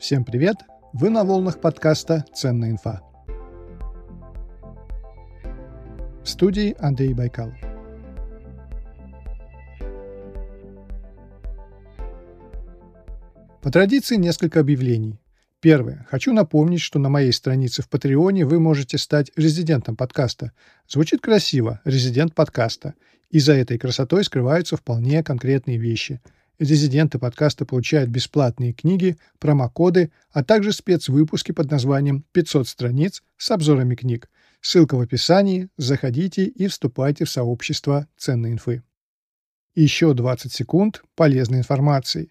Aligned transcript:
Всем 0.00 0.24
привет! 0.24 0.56
Вы 0.94 1.10
на 1.10 1.24
волнах 1.24 1.60
подкаста 1.60 2.24
«Ценная 2.34 2.70
инфа». 2.70 3.02
В 6.24 6.26
студии 6.26 6.74
Андрей 6.78 7.12
Байкал. 7.12 7.52
По 13.60 13.70
традиции 13.70 14.16
несколько 14.16 14.60
объявлений. 14.60 15.20
Первое. 15.60 16.06
Хочу 16.08 16.32
напомнить, 16.32 16.80
что 16.80 16.98
на 16.98 17.10
моей 17.10 17.32
странице 17.34 17.82
в 17.82 17.90
Патреоне 17.90 18.46
вы 18.46 18.58
можете 18.58 18.96
стать 18.96 19.30
резидентом 19.36 19.96
подкаста. 19.96 20.52
Звучит 20.88 21.20
красиво– 21.20 21.82
резидент 21.84 22.34
подкаста. 22.34 22.94
И 23.28 23.38
за 23.38 23.52
этой 23.52 23.76
красотой 23.76 24.24
скрываются 24.24 24.78
вполне 24.78 25.22
конкретные 25.22 25.76
вещи– 25.76 26.22
Резиденты 26.60 27.18
подкаста 27.18 27.64
получают 27.64 28.10
бесплатные 28.10 28.74
книги, 28.74 29.16
промокоды, 29.38 30.12
а 30.30 30.44
также 30.44 30.74
спецвыпуски 30.74 31.52
под 31.52 31.70
названием 31.70 32.22
«500 32.34 32.64
страниц» 32.64 33.22
с 33.38 33.50
обзорами 33.50 33.94
книг. 33.94 34.28
Ссылка 34.60 34.94
в 34.96 35.00
описании, 35.00 35.70
заходите 35.78 36.44
и 36.44 36.66
вступайте 36.66 37.24
в 37.24 37.30
сообщество 37.30 38.06
ценной 38.18 38.52
инфы. 38.52 38.82
Еще 39.74 40.12
20 40.12 40.52
секунд 40.52 41.02
полезной 41.14 41.60
информации. 41.60 42.30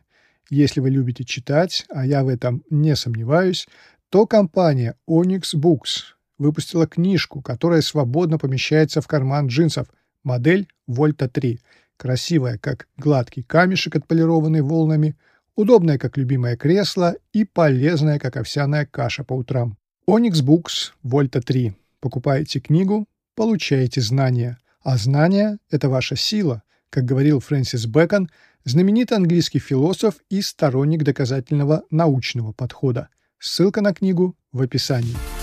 Если 0.52 0.80
вы 0.80 0.92
любите 0.92 1.24
читать, 1.24 1.88
а 1.90 2.06
я 2.06 2.24
в 2.24 2.28
этом 2.28 2.64
не 2.70 2.96
сомневаюсь, 2.96 3.68
то 4.12 4.28
компания 4.28 4.96
Onyx 5.10 5.56
Books 5.56 6.04
выпустила 6.38 6.86
книжку, 6.86 7.42
которая 7.42 7.82
свободно 7.82 8.38
помещается 8.38 9.02
в 9.02 9.08
карман 9.08 9.48
джинсов, 9.48 9.88
модель 10.24 10.68
Volta 10.88 11.28
3– 11.28 11.60
красивая, 12.00 12.58
как 12.58 12.88
гладкий 12.98 13.44
камешек, 13.44 13.98
отполированный 13.98 14.62
волнами, 14.62 15.16
удобная, 15.56 15.98
как 15.98 16.18
любимое 16.18 16.56
кресло 16.56 17.16
и 17.34 17.44
полезная, 17.44 18.18
как 18.18 18.38
овсяная 18.38 18.86
каша 18.86 19.24
по 19.24 19.34
утрам. 19.34 19.78
Onyx 20.10 20.42
Books, 20.44 20.94
Вольта 21.04 21.42
3. 21.42 21.74
Покупаете 22.00 22.62
книгу, 22.62 23.06
получаете 23.36 24.02
знания. 24.02 24.58
А 24.82 24.98
знания— 24.98 25.60
это 25.70 25.90
ваша 25.90 26.16
сила, 26.16 26.64
как 26.90 27.04
говорил 27.04 27.42
Фрэнсис 27.42 27.86
Бэкон, 27.86 28.30
знаменитый 28.64 29.18
английский 29.18 29.60
философ 29.60 30.16
и 30.30 30.42
сторонник 30.42 31.04
доказательного 31.04 31.84
научного 31.92 32.54
подхода. 32.54 33.10
Ссылка 33.40 33.82
на 33.82 33.94
книгу 33.94 34.36
в 34.52 34.62
описании. 34.62 35.39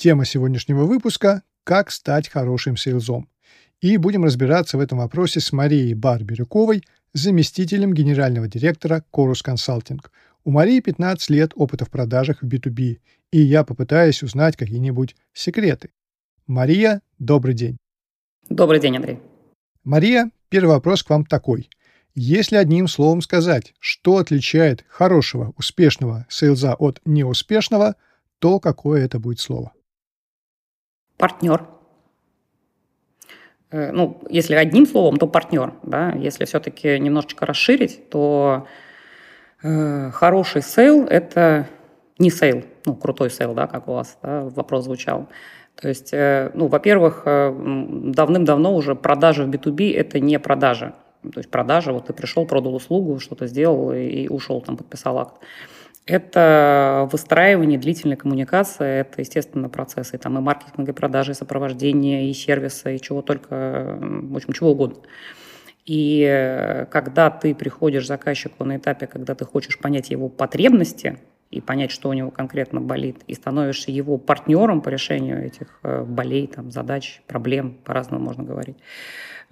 Тема 0.00 0.24
сегодняшнего 0.24 0.84
выпуска– 0.86 1.42
«Как 1.64 1.90
стать 1.90 2.26
хорошим 2.26 2.78
сейлзом». 2.78 3.28
И 3.82 3.98
будем 3.98 4.24
разбираться 4.24 4.78
в 4.78 4.80
этом 4.80 4.96
вопросе 4.96 5.40
с 5.40 5.52
Марией 5.52 5.92
Барбирюковой, 5.92 6.84
заместителем 7.12 7.92
генерального 7.92 8.48
директора 8.48 9.04
Chorus 9.12 9.44
Consulting. 9.46 10.00
У 10.44 10.52
Марии 10.52 10.80
15 10.80 11.28
лет 11.28 11.52
опыта 11.54 11.84
в 11.84 11.90
продажах 11.90 12.40
в 12.40 12.46
B2B, 12.46 12.96
и 13.30 13.40
я 13.42 13.62
попытаюсь 13.62 14.22
узнать 14.22 14.56
какие-нибудь 14.56 15.16
секреты. 15.34 15.90
Мария, 16.46 17.02
добрый 17.18 17.52
день. 17.52 17.76
Добрый 18.48 18.80
день, 18.80 18.96
Андрей. 18.96 19.18
Мария, 19.84 20.30
первый 20.48 20.70
вопрос 20.70 21.02
к 21.02 21.10
вам 21.10 21.26
такой. 21.26 21.68
Если 22.14 22.56
одним 22.56 22.88
словом 22.88 23.20
сказать, 23.20 23.74
что 23.80 24.16
отличает 24.16 24.82
хорошего, 24.88 25.52
успешного 25.58 26.24
сейлза 26.30 26.72
от 26.72 27.02
неуспешного, 27.04 27.96
то 28.38 28.60
какое 28.60 29.04
это 29.04 29.18
будет 29.18 29.40
слово? 29.40 29.74
Партнер. 31.20 31.60
Э, 33.70 33.92
ну, 33.92 34.20
если 34.30 34.54
одним 34.54 34.86
словом, 34.86 35.18
то 35.18 35.26
партнер. 35.26 35.74
Да? 35.82 36.12
Если 36.12 36.46
все-таки 36.46 36.98
немножечко 36.98 37.46
расширить, 37.46 38.08
то 38.08 38.66
э, 39.62 40.10
хороший 40.12 40.62
sale – 40.62 41.10
это 41.10 41.68
не 42.18 42.30
sale, 42.30 42.64
ну, 42.86 42.94
крутой 42.96 43.30
sale, 43.30 43.54
да, 43.54 43.66
как 43.66 43.88
у 43.88 43.92
вас 43.92 44.18
да, 44.22 44.42
вопрос 44.42 44.84
звучал. 44.84 45.28
То 45.80 45.88
есть, 45.88 46.12
э, 46.12 46.50
ну, 46.54 46.66
во-первых, 46.66 47.22
давным-давно 47.24 48.74
уже 48.74 48.94
продажи 48.94 49.44
в 49.44 49.50
B2B– 49.50 49.94
это 49.96 50.20
не 50.20 50.38
продажа. 50.38 50.94
То 51.22 51.40
есть 51.40 51.50
продажа, 51.50 51.92
вот 51.92 52.06
ты 52.06 52.14
пришел, 52.14 52.46
продал 52.46 52.74
услугу, 52.74 53.20
что-то 53.20 53.46
сделал 53.46 53.92
и 53.92 54.26
ушел, 54.28 54.62
там, 54.62 54.78
подписал 54.78 55.18
акт. 55.18 55.34
Это 56.10 57.08
выстраивание 57.12 57.78
длительной 57.78 58.16
коммуникации, 58.16 59.02
это, 59.02 59.20
естественно, 59.20 59.68
процессы 59.68 60.18
там 60.18 60.36
и 60.38 60.40
маркетинга, 60.40 60.90
и 60.90 60.94
продажи, 60.94 61.30
и 61.30 61.34
сопровождения, 61.34 62.28
и 62.28 62.32
сервиса, 62.32 62.90
и 62.90 63.00
чего 63.00 63.22
только, 63.22 63.96
в 64.00 64.34
общем, 64.34 64.52
чего 64.52 64.72
угодно. 64.72 65.02
И 65.86 66.84
когда 66.90 67.30
ты 67.30 67.54
приходишь 67.54 68.02
к 68.02 68.08
заказчику 68.08 68.64
на 68.64 68.78
этапе, 68.78 69.06
когда 69.06 69.36
ты 69.36 69.44
хочешь 69.44 69.78
понять 69.78 70.10
его 70.10 70.28
потребности 70.28 71.20
и 71.52 71.60
понять, 71.60 71.92
что 71.92 72.08
у 72.08 72.12
него 72.12 72.32
конкретно 72.32 72.80
болит, 72.80 73.18
и 73.28 73.34
становишься 73.34 73.92
его 73.92 74.18
партнером 74.18 74.80
по 74.80 74.88
решению 74.88 75.46
этих 75.46 75.78
э, 75.84 76.02
болей, 76.02 76.48
там, 76.48 76.72
задач, 76.72 77.22
проблем, 77.28 77.78
по-разному 77.84 78.24
можно 78.24 78.42
говорить, 78.42 78.78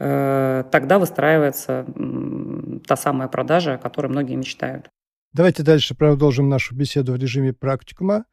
э, 0.00 0.64
тогда 0.72 0.98
выстраивается 0.98 1.86
та 2.84 2.96
самая 2.96 3.28
продажа, 3.28 3.74
о 3.74 3.78
которой 3.78 4.08
многие 4.08 4.34
мечтают. 4.34 4.88
Давайте 5.38 5.62
дальше 5.62 5.94
продолжим 5.94 6.48
нашу 6.48 6.74
беседу 6.74 7.12
в 7.12 7.16
режиме 7.16 7.52
практикума. 7.52 8.24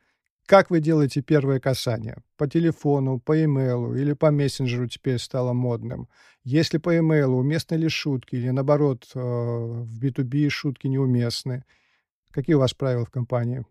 Как 0.47 0.71
вы 0.71 0.79
делаете 0.79 1.21
первое 1.21 1.59
касание? 1.59 2.17
По 2.35 2.47
телефону, 2.47 3.19
по 3.19 3.43
имейлу 3.43 3.93
или 3.93 4.13
по 4.13 4.31
мессенджеру 4.31 4.87
теперь 4.87 5.19
стало 5.19 5.53
модным? 5.53 6.09
Если 6.43 6.79
по 6.79 6.97
имейлу, 6.97 7.37
уместны 7.37 7.75
ли 7.75 7.89
шутки 7.89 8.37
или 8.37 8.49
наоборот 8.49 9.07
э, 9.13 9.19
в 9.19 10.03
B2B 10.03 10.49
шутки 10.49 10.87
неуместны? 10.87 11.63
Какие 12.31 12.55
у 12.55 12.59
вас 12.59 12.73
правила 12.73 13.05
в 13.05 13.11
компании 13.11 13.63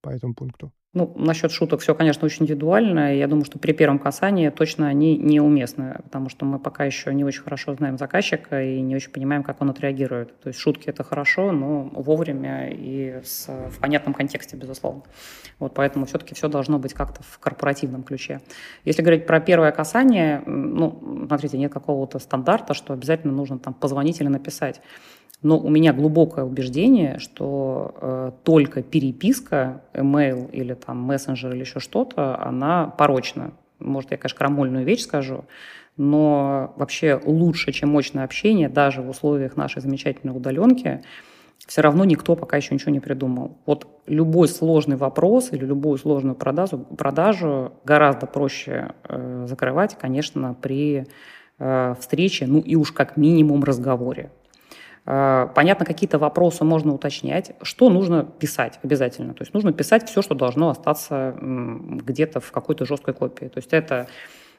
по 0.00 0.08
этому 0.08 0.34
пункту? 0.34 0.72
Ну, 0.96 1.12
насчет 1.14 1.52
шуток 1.52 1.80
все, 1.82 1.94
конечно, 1.94 2.24
очень 2.24 2.44
индивидуально. 2.44 3.14
Я 3.14 3.28
думаю, 3.28 3.44
что 3.44 3.58
при 3.58 3.72
первом 3.72 3.98
касании 3.98 4.48
точно 4.48 4.88
они 4.88 5.18
неуместны, 5.18 5.98
потому 6.02 6.30
что 6.30 6.46
мы 6.46 6.58
пока 6.58 6.86
еще 6.86 7.12
не 7.12 7.22
очень 7.22 7.42
хорошо 7.42 7.74
знаем 7.74 7.98
заказчика 7.98 8.62
и 8.62 8.80
не 8.80 8.96
очень 8.96 9.10
понимаем, 9.10 9.42
как 9.42 9.60
он 9.60 9.68
отреагирует. 9.68 10.40
То 10.40 10.48
есть 10.48 10.58
шутки 10.58 10.88
это 10.88 11.04
хорошо, 11.04 11.52
но 11.52 11.90
вовремя 11.92 12.70
и 12.70 13.20
с, 13.22 13.46
в 13.46 13.78
понятном 13.78 14.14
контексте, 14.14 14.56
безусловно. 14.56 15.02
Вот 15.58 15.74
поэтому 15.74 16.06
все-таки 16.06 16.34
все 16.34 16.48
должно 16.48 16.78
быть 16.78 16.94
как-то 16.94 17.22
в 17.22 17.38
корпоративном 17.40 18.02
ключе. 18.02 18.40
Если 18.86 19.02
говорить 19.02 19.26
про 19.26 19.38
первое 19.38 19.72
касание, 19.72 20.42
ну, 20.46 21.26
смотрите, 21.26 21.58
нет 21.58 21.70
какого-то 21.70 22.18
стандарта, 22.18 22.72
что 22.72 22.94
обязательно 22.94 23.34
нужно 23.34 23.58
там 23.58 23.74
позвонить 23.74 24.22
или 24.22 24.28
написать. 24.28 24.80
Но 25.42 25.58
у 25.58 25.68
меня 25.68 25.92
глубокое 25.92 26.44
убеждение, 26.44 27.18
что 27.18 27.94
э, 28.00 28.30
только 28.42 28.82
переписка, 28.82 29.82
email 29.92 30.50
или 30.50 30.74
там 30.74 31.02
мессенджер 31.02 31.52
или 31.52 31.60
еще 31.60 31.78
что-то, 31.78 32.40
она 32.40 32.86
порочна. 32.86 33.52
Может, 33.78 34.12
я, 34.12 34.16
конечно, 34.16 34.38
крамольную 34.38 34.84
вещь 34.84 35.02
скажу, 35.02 35.44
но 35.96 36.74
вообще 36.76 37.20
лучше, 37.24 37.72
чем 37.72 37.90
мощное 37.90 38.24
общение, 38.24 38.68
даже 38.68 39.02
в 39.02 39.10
условиях 39.10 39.56
нашей 39.56 39.82
замечательной 39.82 40.34
удаленки, 40.36 41.02
все 41.66 41.80
равно 41.80 42.04
никто 42.04 42.36
пока 42.36 42.56
еще 42.56 42.74
ничего 42.74 42.92
не 42.92 43.00
придумал. 43.00 43.58
Вот 43.66 43.86
любой 44.06 44.48
сложный 44.48 44.96
вопрос 44.96 45.52
или 45.52 45.64
любую 45.64 45.98
сложную 45.98 46.36
продажу, 46.36 46.78
продажу 46.78 47.72
гораздо 47.84 48.26
проще 48.26 48.92
э, 49.04 49.46
закрывать, 49.48 49.96
конечно, 49.98 50.54
при 50.54 51.06
э, 51.58 51.94
встрече, 51.98 52.46
ну 52.46 52.60
и 52.60 52.76
уж 52.76 52.92
как 52.92 53.16
минимум 53.16 53.64
разговоре. 53.64 54.30
Э, 55.06 55.48
понятно, 55.54 55.86
какие-то 55.86 56.18
вопросы 56.18 56.64
можно 56.64 56.92
уточнять. 56.92 57.52
Что 57.62 57.88
нужно 57.88 58.24
писать 58.24 58.78
обязательно? 58.82 59.34
То 59.34 59.42
есть 59.42 59.54
нужно 59.54 59.72
писать 59.72 60.08
все, 60.08 60.20
что 60.20 60.34
должно 60.34 60.68
остаться 60.70 61.34
где-то 61.40 62.40
в 62.40 62.50
какой-то 62.50 62.84
жесткой 62.84 63.14
копии. 63.14 63.46
То 63.46 63.58
есть 63.58 63.72
это 63.72 64.08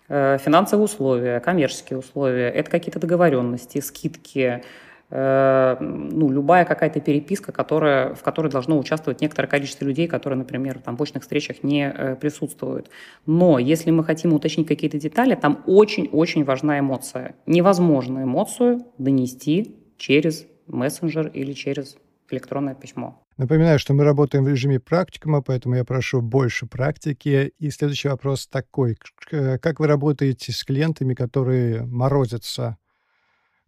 э, 0.08 0.38
финансовые 0.44 0.86
условия, 0.86 1.40
коммерческие 1.42 2.00
условия, 2.00 2.50
это 2.50 2.72
какие-то 2.72 3.00
договоренности, 3.00 3.82
скидки, 3.82 4.64
э, 5.10 5.78
ну, 5.82 6.32
любая 6.32 6.64
какая-то 6.64 7.02
переписка, 7.02 7.52
которая, 7.52 8.16
в 8.16 8.24
которой 8.24 8.50
должно 8.50 8.80
участвовать 8.80 9.20
некоторое 9.20 9.50
количество 9.50 9.84
людей, 9.84 10.08
которые, 10.08 10.38
например, 10.38 10.80
там, 10.80 10.96
в 10.96 11.02
очных 11.02 11.24
встречах 11.24 11.62
не 11.62 12.16
присутствуют. 12.22 12.90
Но 13.26 13.60
если 13.60 13.92
мы 13.92 14.06
хотим 14.06 14.32
уточнить 14.32 14.68
какие-то 14.68 14.98
детали, 14.98 15.36
там 15.36 15.62
очень-очень 15.66 16.46
важна 16.46 16.80
эмоция. 16.80 17.36
Невозможно 17.46 18.24
эмоцию 18.24 18.86
донести 18.98 19.76
через 19.98 20.46
мессенджер 20.68 21.28
или 21.28 21.54
через 21.54 21.98
электронное 22.30 22.76
письмо. 22.76 23.24
Напоминаю, 23.38 23.78
что 23.78 23.94
мы 23.94 24.04
работаем 24.04 24.44
в 24.44 24.50
режиме 24.50 24.80
практикума, 24.80 25.42
поэтому 25.42 25.76
я 25.76 25.86
прошу 25.86 26.22
больше 26.22 26.66
практики. 26.66 27.54
И 27.60 27.70
следующий 27.70 28.10
вопрос 28.10 28.48
такой. 28.48 28.98
Как 29.30 29.80
вы 29.80 29.88
работаете 29.88 30.52
с 30.52 30.64
клиентами, 30.64 31.14
которые 31.14 31.84
морозятся, 31.84 32.78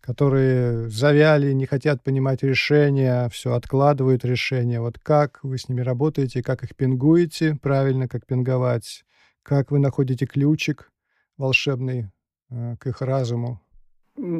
которые 0.02 0.90
завяли, 0.90 1.52
не 1.52 1.68
хотят 1.68 2.04
понимать 2.04 2.42
решения, 2.42 3.30
все 3.30 3.54
откладывают 3.54 4.26
решения? 4.26 4.82
Вот 4.82 4.98
как 4.98 5.40
вы 5.44 5.60
с 5.60 5.70
ними 5.70 5.82
работаете, 5.82 6.42
как 6.42 6.64
их 6.64 6.76
пингуете 6.76 7.56
правильно, 7.62 8.08
как 8.08 8.26
пинговать? 8.26 9.04
Как 9.44 9.72
вы 9.72 9.80
находите 9.80 10.26
ключик 10.26 10.92
волшебный 11.38 12.12
э, 12.50 12.76
к 12.80 12.88
их 12.88 13.02
разуму? 13.02 13.62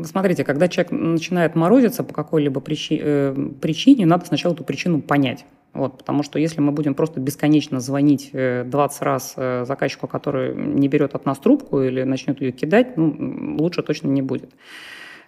Смотрите, 0.04 0.44
когда 0.44 0.68
человек 0.68 0.92
начинает 0.92 1.56
морозиться 1.56 2.04
по 2.04 2.14
какой-либо 2.14 2.62
э, 2.62 3.50
причине, 3.62 4.06
надо 4.06 4.26
сначала 4.26 4.54
эту 4.54 4.64
причину 4.64 5.02
понять. 5.02 5.46
Вот, 5.74 6.00
потому 6.00 6.24
что 6.24 6.40
если 6.40 6.62
мы 6.62 6.72
будем 6.72 6.96
просто 6.96 7.20
бесконечно 7.20 7.80
звонить 7.80 8.32
20 8.34 9.02
раз 9.04 9.36
заказчику, 9.36 10.08
который 10.08 10.56
не 10.56 10.88
берет 10.88 11.14
от 11.14 11.26
нас 11.26 11.38
трубку 11.38 11.82
или 11.82 12.02
начнет 12.04 12.42
ее 12.42 12.52
кидать, 12.52 12.98
ну, 12.98 13.56
лучше 13.60 13.84
точно 13.84 14.08
не 14.08 14.24
будет. 14.24 14.50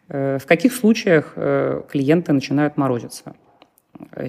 В 0.08 0.42
каких 0.48 0.74
случаях 0.74 1.36
клиенты 1.36 2.34
начинают 2.34 2.76
морозиться? 2.76 3.36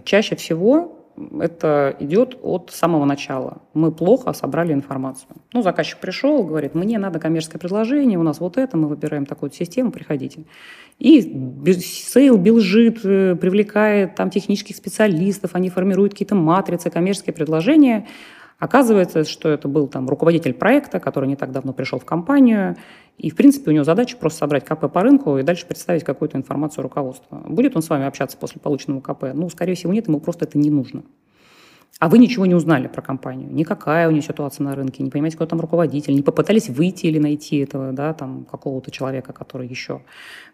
Чаще 0.04 0.36
всего 0.36 1.01
это 1.40 1.96
идет 2.00 2.38
от 2.42 2.70
самого 2.72 3.04
начала. 3.04 3.62
Мы 3.74 3.92
плохо 3.92 4.32
собрали 4.32 4.72
информацию. 4.72 5.28
Ну, 5.52 5.62
заказчик 5.62 5.98
пришел, 5.98 6.42
говорит, 6.44 6.74
мне 6.74 6.98
надо 6.98 7.18
коммерческое 7.18 7.58
предложение, 7.58 8.18
у 8.18 8.22
нас 8.22 8.40
вот 8.40 8.56
это, 8.56 8.76
мы 8.76 8.88
выбираем 8.88 9.26
такую 9.26 9.50
систему, 9.52 9.90
приходите. 9.90 10.44
И 10.98 11.20
sale 11.80 12.36
бежит, 12.36 13.04
э, 13.04 13.36
привлекает 13.36 14.14
там 14.14 14.30
технических 14.30 14.76
специалистов, 14.76 15.50
они 15.54 15.68
формируют 15.70 16.12
какие-то 16.12 16.34
матрицы, 16.34 16.90
коммерческие 16.90 17.34
предложения, 17.34 18.06
Оказывается, 18.62 19.24
что 19.24 19.48
это 19.48 19.66
был 19.66 19.88
там 19.88 20.08
руководитель 20.08 20.54
проекта, 20.54 21.00
который 21.00 21.28
не 21.28 21.34
так 21.34 21.50
давно 21.50 21.72
пришел 21.72 21.98
в 21.98 22.04
компанию, 22.04 22.76
и, 23.18 23.28
в 23.28 23.34
принципе, 23.34 23.72
у 23.72 23.74
него 23.74 23.82
задача 23.82 24.16
просто 24.16 24.38
собрать 24.38 24.64
КП 24.64 24.88
по 24.88 25.00
рынку 25.00 25.36
и 25.36 25.42
дальше 25.42 25.66
представить 25.66 26.04
какую-то 26.04 26.38
информацию 26.38 26.84
руководству. 26.84 27.38
Будет 27.48 27.74
он 27.74 27.82
с 27.82 27.88
вами 27.88 28.06
общаться 28.06 28.36
после 28.36 28.60
полученного 28.60 29.00
КП? 29.00 29.34
Ну, 29.34 29.50
скорее 29.50 29.74
всего, 29.74 29.92
нет, 29.92 30.06
ему 30.06 30.20
просто 30.20 30.44
это 30.44 30.58
не 30.58 30.70
нужно. 30.70 31.02
А 31.98 32.08
вы 32.08 32.18
ничего 32.18 32.46
не 32.46 32.54
узнали 32.54 32.86
про 32.86 33.02
компанию, 33.02 33.52
никакая 33.52 34.06
у 34.06 34.12
нее 34.12 34.22
ситуация 34.22 34.62
на 34.62 34.76
рынке, 34.76 35.02
не 35.02 35.10
понимаете, 35.10 35.38
кто 35.38 35.46
там 35.46 35.60
руководитель, 35.60 36.14
не 36.14 36.22
попытались 36.22 36.68
выйти 36.68 37.06
или 37.06 37.18
найти 37.18 37.58
этого, 37.58 37.90
да, 37.90 38.14
там, 38.14 38.44
какого-то 38.44 38.92
человека, 38.92 39.32
который 39.32 39.66
еще 39.66 40.02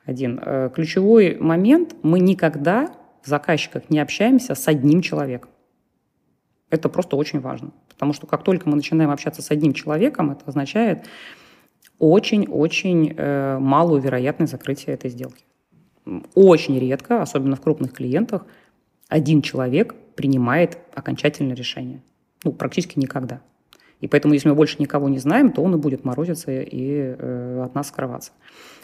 один. 0.06 0.40
Э, 0.42 0.70
ключевой 0.74 1.36
момент, 1.38 1.94
мы 2.02 2.20
никогда 2.20 2.90
в 3.22 3.28
заказчиках 3.28 3.90
не 3.90 3.98
общаемся 3.98 4.54
с 4.54 4.66
одним 4.66 5.02
человеком. 5.02 5.50
Это 6.70 6.88
просто 6.88 7.16
очень 7.16 7.40
важно. 7.40 7.70
Потому 7.88 8.12
что 8.12 8.26
как 8.26 8.44
только 8.44 8.68
мы 8.68 8.76
начинаем 8.76 9.10
общаться 9.10 9.42
с 9.42 9.50
одним 9.50 9.72
человеком, 9.72 10.30
это 10.30 10.42
означает 10.46 11.06
очень-очень 11.98 13.14
э, 13.16 13.58
малую 13.58 14.00
вероятность 14.00 14.52
закрытия 14.52 14.94
этой 14.94 15.10
сделки. 15.10 15.44
Очень 16.34 16.78
редко, 16.78 17.22
особенно 17.22 17.56
в 17.56 17.60
крупных 17.60 17.92
клиентах, 17.92 18.46
один 19.08 19.42
человек 19.42 19.94
принимает 20.14 20.78
окончательное 20.94 21.56
решение. 21.56 22.02
Ну, 22.44 22.52
практически 22.52 22.98
никогда. 22.98 23.40
И 24.00 24.08
поэтому, 24.08 24.34
если 24.34 24.48
мы 24.48 24.54
больше 24.54 24.76
никого 24.78 25.08
не 25.08 25.18
знаем, 25.18 25.52
то 25.52 25.62
он 25.62 25.74
и 25.74 25.78
будет 25.78 26.04
морозиться 26.04 26.50
и 26.52 27.16
э, 27.18 27.62
от 27.64 27.74
нас 27.74 27.88
скрываться. 27.88 28.32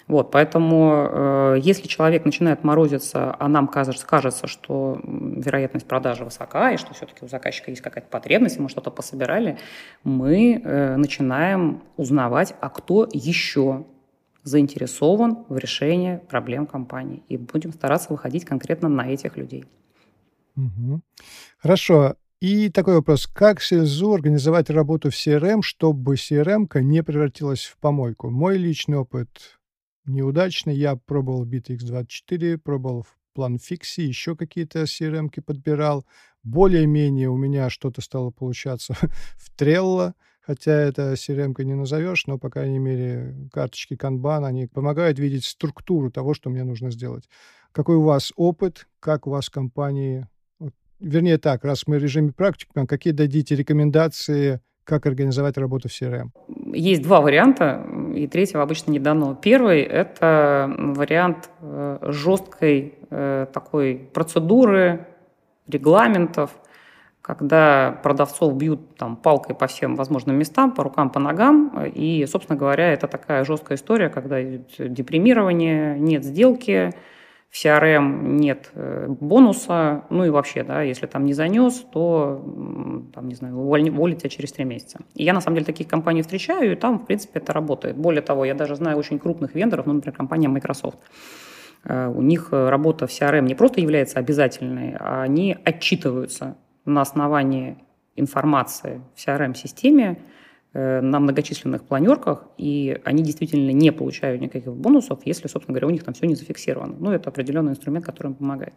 Вот, 0.06 0.30
поэтому 0.30 1.08
э, 1.10 1.58
если 1.62 1.88
человек 1.88 2.26
начинает 2.26 2.62
морозиться, 2.62 3.34
а 3.38 3.48
нам 3.48 3.68
кажется, 3.68 4.06
кажется, 4.06 4.46
что 4.46 5.00
вероятность 5.02 5.86
продажи 5.86 6.24
высока, 6.24 6.72
и 6.72 6.76
что 6.76 6.92
все-таки 6.92 7.24
у 7.24 7.28
заказчика 7.28 7.70
есть 7.70 7.80
какая-то 7.80 8.08
потребность, 8.08 8.58
и 8.58 8.60
мы 8.60 8.68
что-то 8.68 8.90
пособирали, 8.90 9.58
мы 10.02 10.60
э, 10.62 10.96
начинаем 10.96 11.82
узнавать, 11.96 12.54
а 12.60 12.68
кто 12.68 13.08
еще 13.10 13.86
заинтересован 14.42 15.44
в 15.48 15.56
решении 15.56 16.18
проблем 16.28 16.66
компании. 16.66 17.22
И 17.30 17.38
будем 17.38 17.72
стараться 17.72 18.12
выходить 18.12 18.44
конкретно 18.44 18.90
на 18.90 19.08
этих 19.08 19.38
людей. 19.38 19.64
Угу. 20.56 21.00
Хорошо. 21.58 22.14
И 22.44 22.68
такой 22.68 22.96
вопрос. 22.96 23.26
Как 23.26 23.62
СИЗУ 23.62 24.12
организовать 24.12 24.68
работу 24.68 25.08
в 25.08 25.14
CRM, 25.14 25.62
чтобы 25.62 26.16
CRM 26.16 26.68
не 26.82 27.02
превратилась 27.02 27.64
в 27.64 27.78
помойку? 27.78 28.28
Мой 28.28 28.58
личный 28.58 28.98
опыт 28.98 29.58
неудачный. 30.04 30.76
Я 30.76 30.96
пробовал 30.96 31.46
BitX24, 31.46 32.58
пробовал 32.58 33.04
в 33.04 33.16
план 33.32 33.54
еще 33.54 34.36
какие-то 34.36 34.82
CRM-ки 34.82 35.40
подбирал. 35.40 36.04
Более-менее 36.42 37.30
у 37.30 37.38
меня 37.38 37.70
что-то 37.70 38.02
стало 38.02 38.30
получаться 38.30 38.92
в 39.38 39.50
Trello, 39.58 40.12
хотя 40.42 40.72
это 40.72 41.14
crm 41.14 41.64
не 41.64 41.74
назовешь, 41.74 42.26
но, 42.26 42.36
по 42.36 42.50
крайней 42.50 42.78
мере, 42.78 43.48
карточки 43.54 43.94
Kanban, 43.94 44.44
они 44.44 44.66
помогают 44.66 45.18
видеть 45.18 45.46
структуру 45.46 46.10
того, 46.10 46.34
что 46.34 46.50
мне 46.50 46.64
нужно 46.64 46.90
сделать. 46.90 47.26
Какой 47.72 47.96
у 47.96 48.02
вас 48.02 48.34
опыт, 48.36 48.86
как 49.00 49.26
у 49.26 49.30
вас 49.30 49.46
в 49.46 49.50
компании 49.50 50.28
вернее 51.00 51.38
так, 51.38 51.64
раз 51.64 51.86
мы 51.86 51.98
в 51.98 52.02
режиме 52.02 52.32
практики, 52.32 52.70
какие 52.86 53.12
дадите 53.12 53.54
рекомендации, 53.54 54.60
как 54.84 55.06
организовать 55.06 55.56
работу 55.56 55.88
в 55.88 55.92
CRM? 55.92 56.28
Есть 56.74 57.02
два 57.02 57.20
варианта, 57.20 57.86
и 58.14 58.26
третьего 58.26 58.62
обычно 58.62 58.90
не 58.90 58.98
дано. 58.98 59.34
Первый– 59.34 59.80
это 59.82 60.72
вариант 60.76 61.50
э, 61.60 61.98
жесткой 62.02 62.94
э, 63.10 63.46
такой 63.52 64.08
процедуры, 64.12 65.06
регламентов, 65.66 66.50
когда 67.22 67.98
продавцов 68.02 68.54
бьют 68.54 68.96
там 68.96 69.16
палкой 69.16 69.54
по 69.54 69.66
всем 69.66 69.96
возможным 69.96 70.36
местам, 70.36 70.72
по 70.72 70.84
рукам, 70.84 71.08
по 71.08 71.18
ногам. 71.18 71.72
И, 71.86 72.26
собственно 72.26 72.58
говоря, 72.58 72.92
это 72.92 73.08
такая 73.08 73.44
жесткая 73.44 73.78
история, 73.78 74.10
когда 74.10 74.42
депримирование, 74.42 75.98
нет 75.98 76.22
сделки, 76.22 76.92
в 77.54 77.64
CRM 77.64 78.30
нет 78.30 78.72
э, 78.74 79.06
бонуса, 79.08 80.02
ну 80.10 80.24
и 80.24 80.30
вообще, 80.30 80.64
да, 80.64 80.82
если 80.82 81.06
там 81.06 81.24
не 81.24 81.34
занес, 81.34 81.86
то, 81.92 82.42
там, 83.14 83.28
не 83.28 83.36
знаю, 83.36 83.56
уволить 83.56 84.18
тебя 84.18 84.28
через 84.28 84.52
три 84.52 84.64
месяца. 84.64 84.98
И 85.14 85.22
я, 85.22 85.32
на 85.32 85.40
самом 85.40 85.54
деле, 85.54 85.66
таких 85.66 85.86
компаний 85.86 86.22
встречаю, 86.22 86.72
и 86.72 86.74
там, 86.74 86.98
в 86.98 87.06
принципе, 87.06 87.38
это 87.38 87.52
работает. 87.52 87.96
Более 87.96 88.22
того, 88.22 88.44
я 88.44 88.54
даже 88.54 88.74
знаю 88.74 88.98
очень 88.98 89.20
крупных 89.20 89.54
вендоров, 89.54 89.86
ну, 89.86 89.92
например, 89.92 90.16
компания 90.16 90.48
Microsoft. 90.48 90.98
Э, 91.84 92.08
у 92.08 92.22
них 92.22 92.48
э, 92.50 92.68
работа 92.68 93.06
в 93.06 93.10
CRM 93.10 93.42
не 93.42 93.54
просто 93.54 93.80
является 93.80 94.18
обязательной, 94.18 94.96
а 94.98 95.22
они 95.22 95.56
отчитываются 95.64 96.56
на 96.84 97.02
основании 97.02 97.78
информации 98.16 99.00
в 99.14 99.24
CRM-системе, 99.24 100.18
на 100.74 101.20
многочисленных 101.20 101.84
планерках, 101.84 102.48
и 102.58 103.00
они 103.04 103.22
действительно 103.22 103.70
не 103.70 103.92
получают 103.92 104.42
никаких 104.42 104.74
бонусов, 104.74 105.20
если, 105.24 105.46
собственно 105.46 105.72
говоря, 105.72 105.86
у 105.86 105.90
них 105.90 106.02
там 106.02 106.14
все 106.14 106.26
не 106.26 106.34
зафиксировано. 106.34 106.96
Ну, 106.98 107.12
это 107.12 107.30
определенный 107.30 107.70
инструмент, 107.70 108.04
который 108.04 108.28
им 108.28 108.34
помогает. 108.34 108.74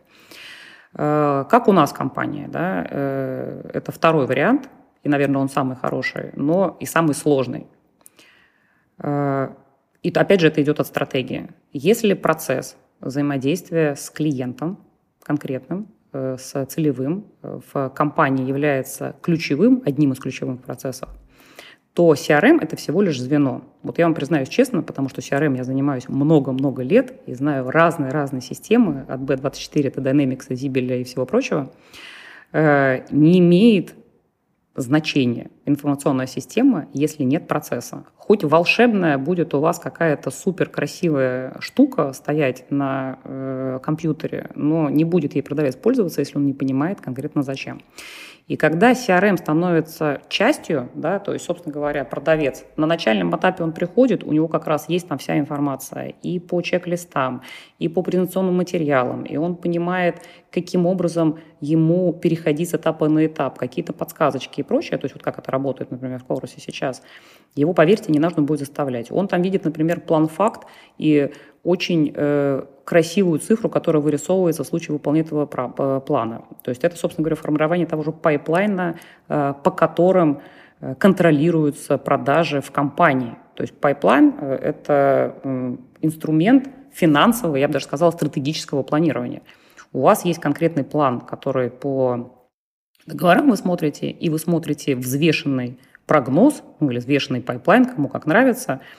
Э, 0.94 1.46
как 1.50 1.68
у 1.68 1.72
нас 1.74 1.92
компания, 1.92 2.48
да, 2.48 2.86
э, 2.88 3.72
это 3.74 3.92
второй 3.92 4.28
вариант, 4.28 4.70
и, 5.02 5.10
наверное, 5.10 5.42
он 5.42 5.50
самый 5.50 5.76
хороший, 5.76 6.34
но 6.36 6.78
и 6.80 6.86
самый 6.86 7.16
сложный. 7.16 7.66
И 9.00 10.12
опять 10.14 10.40
же, 10.40 10.48
это 10.48 10.62
идет 10.62 10.80
от 10.80 10.88
стратегии. 10.88 11.50
Если 11.74 12.14
процесс 12.14 12.78
взаимодействия 13.00 13.96
с 13.96 14.10
клиентом 14.10 14.80
конкретным, 15.24 15.88
с 16.14 16.66
целевым 16.66 17.26
в 17.42 17.90
компании 17.90 18.48
является 18.48 19.16
ключевым, 19.22 19.84
одним 19.86 20.14
из 20.14 20.20
ключевых 20.20 20.62
процессов, 20.62 21.10
то 21.98 22.14
CRM– 22.14 22.60
это 22.62 22.76
всего 22.76 23.02
лишь 23.02 23.20
звено. 23.20 23.64
Вот 23.82 23.98
я 23.98 24.06
вам 24.06 24.14
признаюсь 24.14 24.50
честно, 24.50 24.84
потому 24.84 25.10
что 25.10 25.22
CRM 25.22 25.58
я 25.58 25.64
занимаюсь 25.64 26.08
много-много 26.08 26.84
лет 26.84 27.22
и 27.26 27.34
знаю 27.34 27.72
разные-разные 27.72 28.44
системы, 28.44 29.04
от 29.08 29.22
B24 29.22 30.00
до 30.00 30.12
Dynamics, 30.12 30.50
Zibel 30.50 31.02
и 31.02 31.04
всего 31.04 31.26
прочего, 31.26 31.72
э, 32.52 33.00
не 33.10 33.40
имеет 33.40 33.96
значения 34.76 35.50
информационная 35.66 36.28
система, 36.28 36.88
если 36.94 37.24
нет 37.24 37.48
процесса. 37.48 38.06
Хоть 38.16 38.44
волшебная 38.44 39.18
будет 39.18 39.56
у 39.56 39.60
вас 39.60 39.80
какая-то 39.80 40.30
супер 40.30 40.70
красивая 40.70 41.56
штука 41.62 42.14
стоять 42.14 42.70
на 42.70 43.18
э, 43.24 43.80
компьютере, 43.82 44.52
но 44.54 44.92
не 44.92 45.04
будет 45.04 45.34
ей 45.34 45.42
продавец 45.42 45.76
пользоваться, 45.76 46.22
если 46.22 46.38
он 46.38 46.46
не 46.46 46.54
понимает 46.54 47.02
конкретно 47.02 47.42
зачем. 47.42 47.82
И 48.48 48.56
когда 48.56 48.94
CRM 48.94 49.38
становится 49.38 50.22
частью, 50.30 50.90
да, 50.96 51.20
то 51.20 51.34
есть, 51.34 51.44
собственно 51.44 51.74
говоря, 51.74 52.06
продавец, 52.06 52.64
на 52.78 52.88
начальном 52.88 53.36
этапе 53.36 53.64
он 53.64 53.74
приходит, 53.74 54.24
у 54.24 54.32
него 54.32 54.48
как 54.48 54.68
раз 54.68 54.88
есть 54.88 55.08
там 55.10 55.18
вся 55.18 55.38
информация 55.38 56.14
и 56.24 56.40
по 56.40 56.62
чек-листам, 56.62 57.42
и 57.78 57.90
по 57.90 58.02
презентационным 58.02 58.56
материалам, 58.56 59.24
и 59.24 59.36
он 59.36 59.58
понимает, 59.58 60.22
каким 60.50 60.86
образом 60.86 61.40
ему 61.60 62.14
переходить 62.14 62.70
с 62.70 62.74
этапа 62.74 63.10
на 63.10 63.26
этап, 63.26 63.58
какие-то 63.58 63.92
подсказочки 63.92 64.62
и 64.62 64.64
прочее, 64.64 64.98
то 64.98 65.06
есть 65.06 65.16
вот 65.16 65.24
как 65.24 65.40
это 65.40 65.52
работает, 65.52 65.92
например, 65.92 66.20
в 66.20 66.26
Корусе 66.26 66.62
сейчас, 66.62 67.02
его, 67.54 67.74
поверьте, 67.74 68.14
не 68.14 68.20
нужно 68.20 68.44
будет 68.44 68.60
заставлять. 68.60 69.12
Он 69.12 69.28
там 69.28 69.42
видит, 69.42 69.66
например, 69.66 70.00
план-факт 70.00 70.68
и 70.98 71.32
очень 71.64 72.14
э, 72.16 72.64
красивую 72.88 73.40
цифру, 73.40 73.68
которая 73.68 74.02
вырисовывается 74.02 74.64
в 74.64 74.68
случае 74.68 74.94
выполнения 74.94 75.28
этого 75.28 75.46
плана. 76.00 76.44
То 76.64 76.70
есть 76.70 76.86
это, 76.86 76.96
собственно 76.96 77.26
говоря, 77.26 77.36
формирование 77.36 77.86
того 77.86 78.02
же 78.02 78.14
pipeline 78.14 78.79
а, 78.79 78.96
э, 79.28 79.54
по 79.62 79.72
которым 79.72 80.40
э, 80.80 80.96
контролируются 80.96 81.98
продажи 81.98 82.62
в 82.62 82.72
компании. 82.72 83.36
То 83.56 83.64
есть 83.64 83.74
pipeline 83.74 84.34
э,– 84.40 84.56
это 84.64 85.36
инструмент 86.02 86.70
финансового, 86.94 87.58
я 87.58 87.68
бы 87.68 87.74
даже 87.74 87.84
сказала, 87.84 88.12
стратегического 88.12 88.84
планирования. 88.84 89.42
У 89.92 90.00
вас 90.00 90.24
есть 90.24 90.40
конкретный 90.40 90.86
план, 90.86 91.20
который 91.20 91.70
по 91.70 92.38
договорам 93.06 93.50
вы 93.50 93.58
смотрите, 93.58 94.10
и 94.10 94.30
вы 94.30 94.40
смотрите 94.40 94.96
взвешенный 94.96 95.78
прогноз, 96.06 96.64
ну 96.80 96.90
или 96.90 97.00
взвешенный 97.00 97.42
pipeline, 97.42 97.84
кому 97.84 98.08
как 98.08 98.28
нравится– 98.28 98.80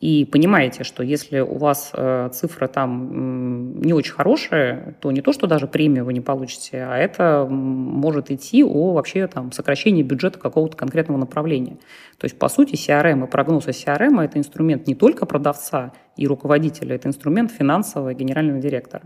и 0.00 0.24
понимаете, 0.24 0.82
что 0.82 1.02
если 1.04 1.38
у 1.38 1.58
вас 1.58 1.92
э, 1.94 2.28
цифра 2.32 2.66
там 2.66 3.80
не 3.80 3.92
очень 3.92 4.12
хорошая, 4.12 4.96
то 5.00 5.12
не 5.12 5.20
то, 5.20 5.32
что 5.32 5.46
даже 5.46 5.68
премию 5.68 6.04
вы 6.04 6.12
не 6.12 6.20
получите, 6.20 6.82
а 6.82 6.96
это 6.96 7.46
может 7.48 8.30
идти 8.30 8.64
о 8.64 8.92
вообще 8.94 9.28
там 9.28 9.52
сокращении 9.52 10.02
бюджета 10.02 10.40
какого-то 10.40 10.76
конкретного 10.76 11.18
направления. 11.18 11.76
То 12.18 12.24
есть, 12.24 12.36
по 12.36 12.48
сути, 12.48 12.74
CRM 12.74 13.24
и 13.24 13.30
прогнозы 13.30 13.70
CRM– 13.70 14.20
это 14.24 14.38
инструмент 14.38 14.88
не 14.88 14.96
только 14.96 15.24
продавца 15.24 15.92
и 16.16 16.26
руководителя, 16.26 16.96
это 16.96 17.08
инструмент 17.08 17.52
финансового 17.52 18.12
генерального 18.12 18.58
директора. 18.58 19.04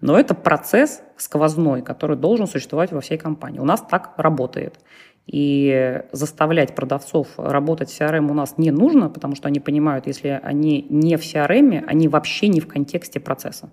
Но 0.00 0.18
это 0.18 0.34
процесс 0.34 1.02
сквозной, 1.16 1.82
который 1.82 2.16
должен 2.16 2.46
существовать 2.46 2.92
во 2.92 3.00
всей 3.00 3.18
компании. 3.18 3.60
У 3.60 3.64
нас 3.64 3.80
так 3.80 4.14
работает. 4.16 4.80
И 5.26 6.02
заставлять 6.12 6.74
продавцов 6.74 7.28
работать 7.38 7.90
в 7.90 7.98
CRM 7.98 8.30
у 8.30 8.34
нас 8.34 8.58
не 8.58 8.70
нужно, 8.70 9.08
потому 9.08 9.34
что 9.34 9.48
они 9.48 9.58
понимают, 9.58 10.06
если 10.06 10.40
они 10.42 10.86
не 10.90 11.16
в 11.16 11.22
CRM, 11.22 11.84
они 11.86 12.08
вообще 12.08 12.48
не 12.48 12.60
в 12.60 12.68
контексте 12.68 13.20
процесса. 13.20 13.70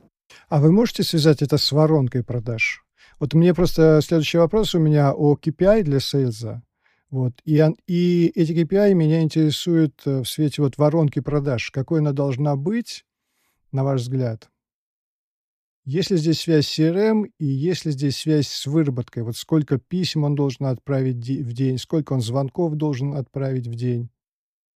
А 0.48 0.62
вы 0.62 0.72
можете 0.72 1.04
связать 1.04 1.42
это 1.42 1.58
с 1.58 1.72
воронкой 1.72 2.24
продаж? 2.24 2.84
Вот 3.20 3.34
мне 3.34 3.54
просто 3.54 4.00
следующий 4.02 4.38
вопрос 4.38 4.74
у 4.76 4.80
меня 4.80 5.14
о 5.14 5.36
KPI 5.36 5.84
для 5.84 6.00
сейлза. 6.00 6.64
Вот. 7.10 7.34
И, 7.44 7.62
и 7.88 8.32
эти 8.34 8.54
KPI 8.54 8.94
меня 8.94 9.22
интересуют 9.22 10.02
э, 10.06 10.22
в 10.22 10.26
свете 10.26 10.62
вот 10.62 10.78
воронки 10.78 11.20
продаж. 11.20 11.70
Какой 11.70 12.00
она 12.00 12.14
должна 12.14 12.56
быть, 12.56 13.06
на 13.74 13.84
ваш 13.84 14.02
взгляд? 14.02 14.50
Есть 15.84 16.12
ли 16.12 16.18
здесь 16.18 16.42
связь 16.42 16.68
с 16.68 16.80
CRM 16.80 17.26
и 17.40 17.46
есть 17.46 17.86
ли 17.86 17.92
здесь 17.92 18.18
связь 18.18 18.48
с 18.48 18.68
выработкой? 18.68 19.24
Вот 19.24 19.36
сколько 19.36 19.80
писем 19.80 20.24
он 20.24 20.36
должен 20.36 20.68
отправить 20.68 21.18
в 21.18 21.54
день, 21.54 21.80
сколько 21.80 22.14
он 22.14 22.22
звонков 22.22 22.76
должен 22.76 23.16
отправить 23.16 23.68
в 23.68 23.74
день, 23.74 24.10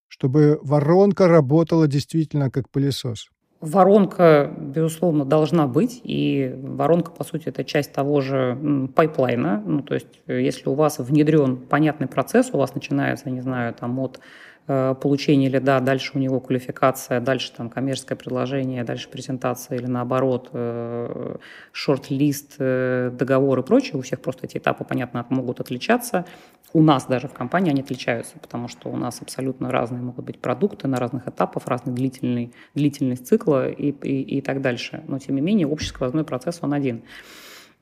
чтобы 0.08 0.60
воронка 0.64 1.28
работала 1.28 1.88
действительно 1.88 2.50
как 2.50 2.72
пылесос? 2.72 3.30
Воронка, 3.62 4.52
безусловно, 4.60 5.26
должна 5.26 5.68
быть, 5.68 6.02
и 6.04 6.54
воронка, 6.58 7.12
по 7.12 7.24
сути, 7.24 7.50
это 7.50 7.64
часть 7.64 7.94
того 7.94 8.22
же 8.22 8.90
pipeline 8.96 9.50
а. 9.50 9.64
Ну, 9.66 9.82
то 9.82 9.94
есть, 9.94 10.22
э, 10.28 10.42
если 10.42 10.68
у 10.70 10.74
вас 10.74 11.00
внедрен 11.00 11.58
понятный 11.58 12.08
процесс, 12.08 12.50
у 12.52 12.58
вас 12.58 12.76
начинается, 12.76 13.30
не 13.30 13.42
знаю, 13.42 13.74
там 13.74 13.98
от 14.00 14.20
Э, 14.68 14.96
получение 15.00 15.48
лида, 15.48 15.80
дальше 15.80 16.14
у 16.16 16.20
него 16.20 16.40
квалификация, 16.40 17.20
дальше 17.20 17.52
там 17.56 17.70
коммерческое 17.70 18.18
предложение, 18.18 18.84
дальше 18.84 19.10
презентация 19.10 19.78
или 19.78 19.86
наоборот 19.86 20.50
э, 20.54 21.36
шорт-лист, 21.72 22.56
э, 22.58 23.12
договор 23.14 23.60
и 23.60 23.64
прочее. 23.64 23.98
У 23.98 24.02
всех 24.02 24.22
просто 24.22 24.48
эти 24.48 24.58
этапы, 24.58 24.84
понятно, 24.84 25.24
могут 25.30 25.60
отличаться. 25.60 26.26
У 26.74 26.82
нас 26.82 27.06
даже 27.06 27.28
в 27.28 27.34
компании 27.34 27.70
они 27.70 27.82
отличаются, 27.82 28.40
потому 28.40 28.68
что 28.68 28.90
у 28.90 28.98
нас 28.98 29.22
абсолютно 29.22 29.72
разные 29.72 30.02
могут 30.02 30.26
быть 30.26 30.40
продукты 30.40 30.88
на 30.88 30.98
разных 30.98 31.28
этапах, 31.28 31.68
разный 31.68 31.94
длительный, 31.94 32.52
длительность 32.74 33.28
цикла 33.28 33.70
и, 33.70 33.92
и, 33.92 34.38
и 34.38 34.42
так 34.42 34.62
дальше. 34.62 35.04
Но, 35.08 35.20
тем 35.20 35.36
не 35.36 35.42
менее, 35.42 35.68
общий 35.68 35.90
сквозной 35.90 36.24
процесс, 36.24 36.60
он 36.64 36.74
один. 36.74 37.04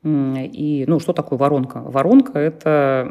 И, 0.04 0.84
ну, 0.86 1.00
что 1.00 1.14
такое 1.14 1.40
воронка? 1.40 1.80
Воронка– 1.80 2.40
это 2.40 3.10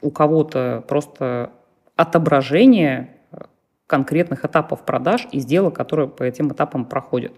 у 0.00 0.10
кого-то 0.10 0.84
просто 0.88 1.52
отображение 1.96 3.22
конкретных 3.86 4.44
этапов 4.44 4.84
продаж 4.86 5.28
и 5.32 5.38
сделок, 5.40 5.74
которые 5.74 6.08
по 6.08 6.22
этим 6.22 6.50
этапам 6.50 6.86
проходят. 6.86 7.32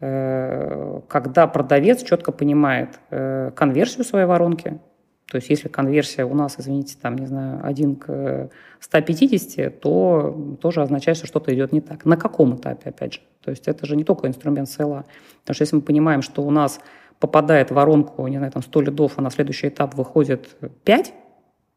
Э, 0.00 1.00
когда 1.08 1.46
продавец 1.46 2.02
четко 2.02 2.32
понимает 2.32 3.00
э, 3.10 3.50
конверсию 3.56 4.04
своей 4.04 4.26
воронки, 4.26 4.78
то 5.26 5.36
есть 5.36 5.48
если 5.48 5.68
конверсия 5.68 6.24
у 6.24 6.34
нас, 6.34 6.56
извините, 6.58 6.96
там, 7.00 7.16
не 7.16 7.26
знаю, 7.26 7.60
1 7.64 7.96
к 7.96 8.50
150, 8.80 9.80
то 9.80 10.56
тоже 10.60 10.82
означает, 10.82 11.16
что 11.16 11.26
что-то 11.26 11.54
идет 11.54 11.72
не 11.72 11.80
так. 11.80 12.04
На 12.04 12.18
каком 12.18 12.56
этапе, 12.56 12.90
опять 12.90 13.14
же? 13.14 13.20
То 13.42 13.50
есть 13.50 13.66
это 13.66 13.86
же 13.86 13.96
не 13.96 14.04
только 14.04 14.28
инструмент 14.28 14.68
сейла. 14.68 15.06
Потому 15.40 15.54
что 15.54 15.62
если 15.62 15.76
мы 15.76 15.82
понимаем, 15.82 16.20
что 16.20 16.42
у 16.42 16.50
нас 16.50 16.78
попадает 17.20 17.70
воронку, 17.70 18.26
не 18.26 18.36
знаю, 18.36 18.52
там 18.52 18.62
100 18.62 18.80
лидов, 18.82 19.12
а 19.16 19.22
на 19.22 19.30
следующий 19.30 19.68
этап 19.68 19.94
выходит 19.94 20.56
5, 20.84 21.14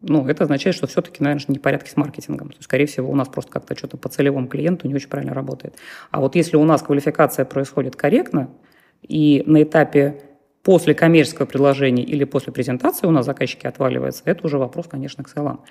ну, 0.01 0.27
это 0.27 0.43
означает, 0.43 0.75
что 0.75 0.85
все-таки, 0.87 1.23
наверное, 1.23 1.45
не 1.47 1.59
порядке 1.59 1.89
с 1.89 1.97
маркетингом. 1.97 2.49
То 2.49 2.55
есть, 2.55 2.65
скорее 2.65 2.85
всего, 2.85 3.11
у 3.11 3.15
нас 3.15 3.27
просто 3.27 3.51
как-то 3.51 3.75
что-то 3.75 3.97
по 3.97 4.09
целевому 4.09 4.47
клиенту 4.47 4.87
не 4.87 4.93
очень 4.93 5.09
правильно 5.09 5.33
работает. 5.33 5.75
А 6.11 6.19
вот 6.19 6.35
если 6.35 6.55
у 6.55 6.63
нас 6.63 6.83
квалификация 6.83 7.45
происходит 7.45 7.95
корректно, 7.95 8.49
и 9.01 9.43
на 9.45 9.63
этапе 9.63 10.21
после 10.63 10.93
коммерческого 10.93 11.45
предложения 11.45 12.03
или 12.03 12.25
после 12.25 12.51
презентации 12.51 13.07
у 13.07 13.11
нас 13.11 13.25
заказчики 13.25 13.65
отваливаются, 13.65 14.23
это 14.25 14.45
уже 14.45 14.57
вопрос, 14.57 14.87
конечно, 14.87 15.23
к 15.23 15.29
селам. 15.29 15.63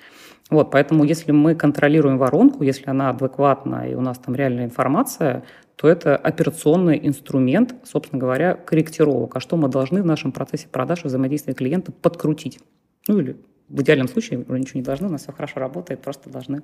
Вот, 0.49 0.71
поэтому 0.71 1.04
если 1.04 1.33
мы 1.33 1.54
контролируем 1.54 2.18
воронку, 2.18 2.62
если 2.62 2.88
она 2.88 3.11
адекватна 3.11 3.88
и 3.88 3.95
у 3.95 4.00
нас 4.00 4.18
там 4.18 4.35
реальная 4.35 4.64
информация, 4.64 5.45
то 5.76 5.88
это 5.88 6.16
операционный 6.16 6.99
инструмент, 7.06 7.75
собственно 7.85 8.18
говоря, 8.18 8.54
корректировок. 8.54 9.37
А 9.37 9.40
что 9.40 9.56
мы 9.56 9.68
должны 9.68 10.02
в 10.02 10.06
нашем 10.06 10.33
процессе 10.33 10.68
продаж 10.68 11.04
и 11.04 11.09
взаимодействия 11.09 11.52
клиента 11.52 11.92
подкрутить? 11.92 12.61
Ну 13.09 13.18
или 13.18 13.37
в 13.68 13.82
идеальном 13.82 14.08
случае 14.08 14.44
мы 14.46 14.58
ничего 14.58 14.78
не 14.80 14.85
должны, 14.85 15.08
у 15.08 15.11
нас 15.11 15.23
все 15.23 15.32
хорошо 15.32 15.61
работает, 15.61 16.02
просто 16.02 16.30
должны 16.30 16.62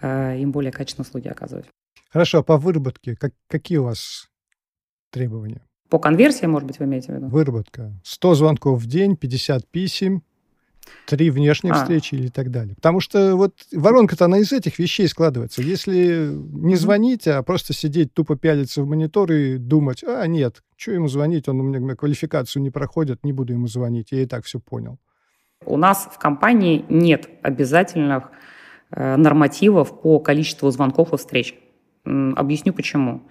э, 0.00 0.38
им 0.38 0.52
более 0.52 0.72
качественные 0.72 1.06
услуги 1.06 1.28
оказывать. 1.28 1.66
Хорошо, 2.10 2.38
а 2.38 2.42
по 2.42 2.56
выработке 2.56 3.16
как, 3.16 3.32
какие 3.48 3.78
у 3.78 3.84
вас 3.84 4.28
требования? 5.10 5.62
По 5.88 5.98
конверсии, 5.98 6.46
может 6.46 6.66
быть, 6.66 6.78
вы 6.78 6.84
имеете 6.86 7.12
в 7.12 7.16
виду? 7.16 7.28
Выработка. 7.28 7.92
100 8.04 8.34
звонков 8.34 8.80
в 8.80 8.86
день, 8.86 9.16
50 9.16 9.66
писем, 9.68 10.22
три 11.06 11.30
внешние 11.30 11.72
а. 11.72 11.76
встречи 11.76 12.14
или 12.14 12.28
так 12.28 12.50
далее. 12.50 12.74
Потому 12.74 13.00
что 13.00 13.36
вот 13.36 13.54
воронка-то 13.72 14.26
она 14.26 14.38
из 14.38 14.52
этих 14.52 14.78
вещей 14.78 15.08
складывается. 15.08 15.62
Если 15.62 16.30
не 16.32 16.76
звонить, 16.76 17.26
а 17.26 17.42
просто 17.42 17.72
сидеть, 17.72 18.12
тупо 18.12 18.36
пялиться 18.36 18.82
в 18.82 18.86
монитор 18.86 19.32
и 19.32 19.56
думать, 19.56 20.04
а, 20.04 20.26
нет, 20.26 20.62
что 20.76 20.92
ему 20.92 21.08
звонить, 21.08 21.48
он 21.48 21.60
у 21.60 21.62
меня 21.62 21.94
квалификацию 21.94 22.62
не 22.62 22.70
проходит, 22.70 23.24
не 23.24 23.32
буду 23.32 23.52
ему 23.54 23.66
звонить, 23.66 24.08
я 24.12 24.22
и 24.22 24.26
так 24.26 24.44
все 24.44 24.60
понял. 24.60 24.98
У 25.68 25.76
нас 25.76 26.08
в 26.10 26.18
компании 26.18 26.84
нет 26.88 27.28
обязательных 27.42 28.30
э, 28.90 29.16
нормативов 29.16 30.00
по 30.00 30.18
количеству 30.18 30.70
звонков 30.70 31.12
и 31.12 31.16
встреч. 31.18 31.54
Объясню 32.04 32.72
почему. 32.72 33.22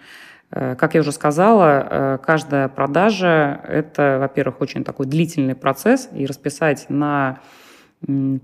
Э, 0.51 0.75
как 0.75 0.94
я 0.94 1.01
уже 1.01 1.12
сказала, 1.12 1.88
э, 1.89 2.17
каждая 2.24 2.70
продажа– 2.70 3.60
это, 3.67 4.17
во-первых, 4.20 4.62
очень 4.62 4.84
такой 4.84 5.08
длительный 5.08 5.56
процесс, 5.56 6.10
и 6.13 6.27
расписать 6.27 6.86
на 6.89 7.39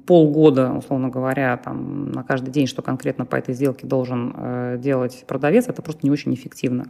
полгода, 0.07 0.73
условно 0.73 1.09
говоря, 1.09 1.55
там, 1.57 2.11
на 2.11 2.23
каждый 2.23 2.49
день, 2.49 2.65
что 2.65 2.81
конкретно 2.81 3.27
по 3.27 3.35
этой 3.35 3.53
сделке 3.53 3.85
должен 3.85 4.79
делать 4.81 5.25
продавец, 5.27 5.67
это 5.67 5.83
просто 5.83 6.01
не 6.07 6.09
очень 6.09 6.33
эффективно. 6.33 6.87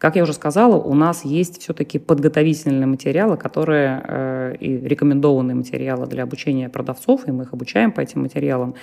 Как 0.00 0.16
я 0.16 0.22
уже 0.22 0.32
сказала, 0.32 0.76
у 0.76 0.94
нас 0.94 1.26
есть 1.26 1.60
все-таки 1.60 1.98
подготовительные 1.98 2.86
материалы, 2.86 3.36
которые 3.36 4.02
э, 4.02 4.56
и 4.58 4.78
рекомендованные 4.78 5.54
материалы 5.54 6.06
для 6.06 6.22
обучения 6.22 6.70
продавцов, 6.70 7.28
и 7.28 7.32
мы 7.32 7.42
их 7.42 7.52
обучаем 7.52 7.92
по 7.92 8.00
этим 8.00 8.22
материалам, 8.22 8.76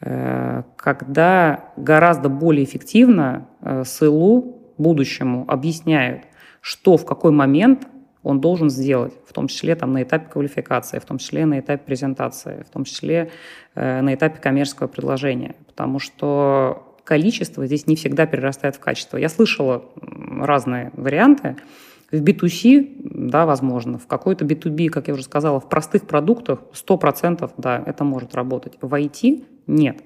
э, 0.00 0.62
когда 0.76 1.66
гораздо 1.76 2.30
более 2.30 2.64
эффективно 2.64 3.46
э, 3.60 3.84
СЛУ 3.84 4.56
будущему 4.78 5.44
объясняют, 5.48 6.22
что 6.62 6.96
в 6.96 7.04
какой 7.04 7.30
момент 7.30 7.86
он 8.22 8.40
должен 8.40 8.70
сделать, 8.70 9.12
в 9.28 9.34
том 9.34 9.48
числе 9.48 9.76
там, 9.76 9.92
на 9.92 10.02
этапе 10.02 10.30
квалификации, 10.32 10.98
в 10.98 11.04
том 11.04 11.18
числе 11.18 11.44
на 11.44 11.60
этапе 11.60 11.82
презентации, 11.84 12.64
в 12.66 12.72
том 12.72 12.84
числе 12.84 13.30
э, 13.74 14.00
на 14.00 14.14
этапе 14.14 14.40
коммерческого 14.40 14.88
предложения. 14.88 15.56
Потому 15.66 15.98
что 15.98 16.93
количество 17.04 17.66
здесь 17.66 17.86
не 17.86 17.96
всегда 17.96 18.26
перерастает 18.26 18.76
в 18.76 18.80
качество. 18.80 19.16
Я 19.16 19.28
слышала 19.28 19.84
разные 20.40 20.90
варианты. 20.94 21.56
В 22.10 22.22
B2C, 22.22 23.28
да, 23.28 23.44
возможно. 23.46 23.98
В 23.98 24.06
какой-то 24.06 24.44
B2B, 24.44 24.88
как 24.88 25.08
я 25.08 25.14
уже 25.14 25.24
сказала, 25.24 25.58
в 25.58 25.68
простых 25.68 26.06
продуктах 26.06 26.60
100% 26.72 27.50
да, 27.56 27.82
это 27.84 28.04
может 28.04 28.34
работать. 28.34 28.74
В 28.80 28.94
IT 28.94 29.44
нет. 29.66 30.02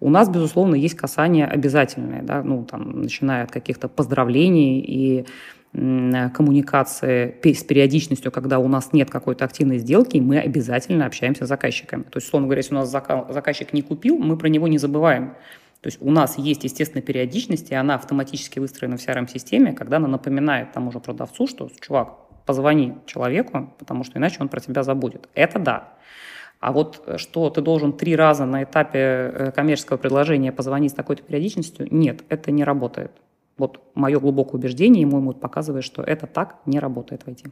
У 0.00 0.10
нас, 0.10 0.28
безусловно, 0.28 0.74
есть 0.74 0.96
касания 0.96 1.46
обязательные, 1.46 2.22
да, 2.22 2.42
ну, 2.42 2.64
там, 2.64 3.02
начиная 3.02 3.44
от 3.44 3.52
каких-то 3.52 3.88
поздравлений 3.88 4.80
и 4.80 5.24
коммуникации 5.72 7.36
с 7.44 7.62
периодичностью, 7.62 8.32
когда 8.32 8.58
у 8.58 8.68
нас 8.68 8.92
нет 8.92 9.08
какой-то 9.08 9.44
активной 9.44 9.78
сделки, 9.78 10.18
мы 10.18 10.38
обязательно 10.38 11.06
общаемся 11.06 11.46
с 11.46 11.48
заказчиками. 11.48 12.02
То 12.02 12.16
есть, 12.16 12.26
условно 12.26 12.48
говоря, 12.48 12.58
если 12.58 12.74
у 12.74 12.78
нас 12.78 12.90
заказчик 12.90 13.72
не 13.72 13.82
купил, 13.82 14.18
мы 14.18 14.36
про 14.36 14.48
него 14.48 14.66
не 14.68 14.78
забываем. 14.78 15.34
То 15.82 15.88
есть 15.88 16.00
у 16.00 16.10
нас 16.12 16.38
есть, 16.38 16.62
естественно, 16.62 17.02
периодичность, 17.02 17.72
и 17.72 17.74
она 17.74 17.96
автоматически 17.96 18.60
выстроена 18.60 18.96
в 18.96 19.00
CRM-системе, 19.00 19.72
когда 19.72 19.96
она 19.96 20.06
напоминает 20.06 20.72
тому 20.72 20.92
же 20.92 21.00
продавцу, 21.00 21.48
что, 21.48 21.68
чувак, 21.80 22.18
позвони 22.46 22.94
человеку, 23.04 23.74
потому 23.78 24.04
что 24.04 24.20
иначе 24.20 24.36
он 24.40 24.48
про 24.48 24.60
тебя 24.60 24.84
забудет. 24.84 25.28
Это 25.34 25.58
да. 25.58 25.94
А 26.60 26.70
вот 26.70 27.02
э, 27.06 27.18
что 27.18 27.50
ты 27.50 27.60
должен 27.60 27.92
три 27.92 28.14
раза 28.14 28.46
на 28.46 28.62
этапе 28.62 28.98
э, 29.00 29.50
коммерческого 29.50 29.96
предложения 29.96 30.52
позвонить 30.52 30.92
с 30.92 30.94
такой-то 30.94 31.24
периодичностью, 31.24 31.88
нет, 31.90 32.22
это 32.28 32.52
не 32.52 32.62
работает. 32.62 33.10
Вот 33.58 33.82
мое 33.96 34.20
глубокое 34.20 34.60
убеждение, 34.60 35.02
и 35.02 35.06
мой 35.06 35.20
мод 35.20 35.40
показывает, 35.40 35.84
что 35.84 36.02
это 36.02 36.28
так 36.28 36.60
не 36.64 36.78
работает 36.78 37.24
в 37.24 37.28
IT. 37.28 37.50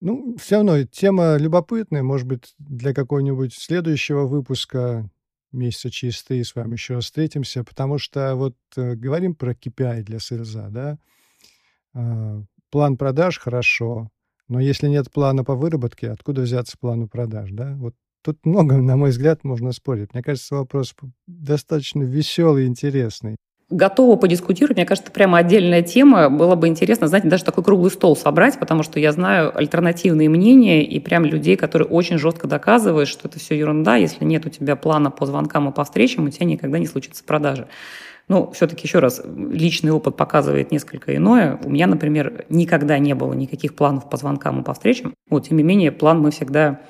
Ну, 0.00 0.34
все 0.36 0.56
равно 0.56 0.82
тема 0.82 1.36
любопытная, 1.36 2.02
может 2.02 2.26
быть, 2.26 2.54
для 2.58 2.92
какого-нибудь 2.92 3.54
следующего 3.54 4.26
выпуска 4.26 5.08
месяца 5.52 5.90
через 5.90 6.22
три 6.22 6.44
с 6.44 6.54
вами 6.54 6.74
еще 6.74 7.00
встретимся, 7.00 7.64
потому 7.64 7.98
что 7.98 8.34
вот 8.34 8.56
э, 8.76 8.94
говорим 8.94 9.34
про 9.34 9.52
KPI 9.52 10.02
для 10.02 10.18
СЛЗа, 10.18 10.68
да, 10.70 10.98
э, 11.94 12.42
план 12.70 12.96
продаж 12.96 13.38
хорошо, 13.38 14.10
но 14.48 14.60
если 14.60 14.88
нет 14.88 15.10
плана 15.10 15.44
по 15.44 15.54
выработке, 15.54 16.10
откуда 16.10 16.42
взяться 16.42 16.76
плану 16.78 17.08
продаж, 17.08 17.50
да? 17.52 17.74
Вот 17.76 17.94
тут 18.22 18.44
много, 18.44 18.76
на 18.78 18.96
мой 18.96 19.10
взгляд, 19.10 19.44
можно 19.44 19.72
спорить. 19.72 20.12
Мне 20.14 20.22
кажется, 20.22 20.56
вопрос 20.56 20.94
достаточно 21.26 22.02
веселый 22.02 22.64
и 22.64 22.68
интересный 22.68 23.36
готова 23.70 24.16
подискутировать. 24.16 24.76
Мне 24.76 24.86
кажется, 24.86 25.08
это 25.08 25.14
прямо 25.14 25.38
отдельная 25.38 25.82
тема. 25.82 26.30
Было 26.30 26.54
бы 26.54 26.68
интересно, 26.68 27.06
знаете, 27.08 27.28
даже 27.28 27.44
такой 27.44 27.64
круглый 27.64 27.90
стол 27.90 28.16
собрать, 28.16 28.58
потому 28.58 28.82
что 28.82 28.98
я 28.98 29.12
знаю 29.12 29.56
альтернативные 29.56 30.28
мнения 30.28 30.82
и 30.82 30.98
прям 31.00 31.24
людей, 31.24 31.56
которые 31.56 31.88
очень 31.88 32.18
жестко 32.18 32.46
доказывают, 32.46 33.08
что 33.08 33.28
это 33.28 33.38
все 33.38 33.58
ерунда. 33.58 33.96
Если 33.96 34.24
нет 34.24 34.46
у 34.46 34.50
тебя 34.50 34.74
плана 34.76 35.10
по 35.10 35.26
звонкам 35.26 35.68
и 35.68 35.72
по 35.72 35.84
встречам, 35.84 36.26
у 36.26 36.30
тебя 36.30 36.46
никогда 36.46 36.78
не 36.78 36.86
случится 36.86 37.22
продажи. 37.24 37.68
Ну, 38.28 38.50
все-таки 38.52 38.86
еще 38.86 38.98
раз, 38.98 39.22
личный 39.24 39.90
опыт 39.90 40.16
показывает 40.16 40.70
несколько 40.70 41.16
иное. 41.16 41.58
У 41.64 41.70
меня, 41.70 41.86
например, 41.86 42.44
никогда 42.50 42.98
не 42.98 43.14
было 43.14 43.32
никаких 43.32 43.74
планов 43.74 44.08
по 44.10 44.18
звонкам 44.18 44.60
и 44.60 44.64
по 44.64 44.74
встречам. 44.74 45.14
Вот, 45.30 45.48
тем 45.48 45.56
не 45.56 45.62
менее, 45.62 45.92
план 45.92 46.20
мы 46.20 46.30
всегда 46.30 46.80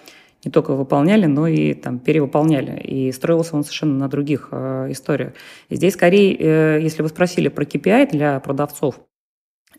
не 0.45 0.51
только 0.51 0.75
выполняли, 0.75 1.27
но 1.27 1.47
и 1.47 1.75
там 1.75 1.99
перевыполняли. 1.99 2.81
И 2.81 3.11
строился 3.13 3.57
он 3.57 3.65
совершенно 3.65 3.95
на 3.95 4.09
других 4.09 4.49
э, 4.53 4.87
историях. 4.91 5.33
И 5.69 5.77
здесь 5.77 5.95
скорее, 5.95 6.37
э, 6.37 6.81
если 6.81 7.03
вы 7.03 7.09
спросили 7.09 7.49
про 7.49 7.65
KPI 7.65 8.11
для 8.11 8.39
продавцов, 8.41 9.01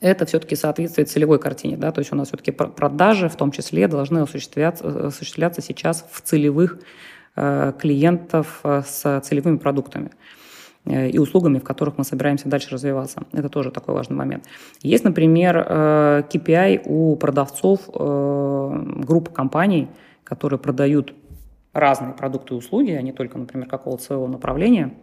это 0.01 0.25
все-таки 0.25 0.55
соответствует 0.55 1.09
целевой 1.09 1.39
картине. 1.39 1.77
Да? 1.77 1.91
То 1.91 1.99
есть 1.99 2.11
у 2.11 2.15
нас 2.15 2.29
все-таки 2.29 2.51
продажи 2.51 3.29
в 3.29 3.35
том 3.35 3.51
числе 3.51 3.87
должны 3.87 4.19
осуществляться, 4.19 5.07
осуществляться 5.07 5.61
сейчас 5.61 6.05
в 6.11 6.21
целевых 6.21 6.79
э, 7.35 7.73
клиентов 7.79 8.59
э, 8.63 8.81
с 8.85 9.21
целевыми 9.21 9.57
продуктами 9.57 10.11
э, 10.85 11.09
и 11.09 11.19
услугами, 11.19 11.59
в 11.59 11.63
которых 11.63 11.97
мы 11.97 12.03
собираемся 12.03 12.49
дальше 12.49 12.69
развиваться. 12.71 13.23
Это 13.33 13.49
тоже 13.49 13.71
такой 13.71 13.93
важный 13.93 14.15
момент. 14.15 14.45
Есть, 14.81 15.03
например, 15.03 15.57
KPI 15.57 16.81
у 16.85 17.15
продавцов 17.15 17.87
групп 17.87 19.29
компаний– 19.31 19.87
которые 20.29 20.59
продают 20.59 21.13
разные 21.73 22.13
продукты 22.13 22.53
и 22.53 22.57
услуги, 22.57 22.91
а 22.91 23.01
не 23.01 23.11
только, 23.11 23.37
например, 23.37 23.67
какого-то 23.67 24.03
своего 24.03 24.27
направления, 24.27 24.93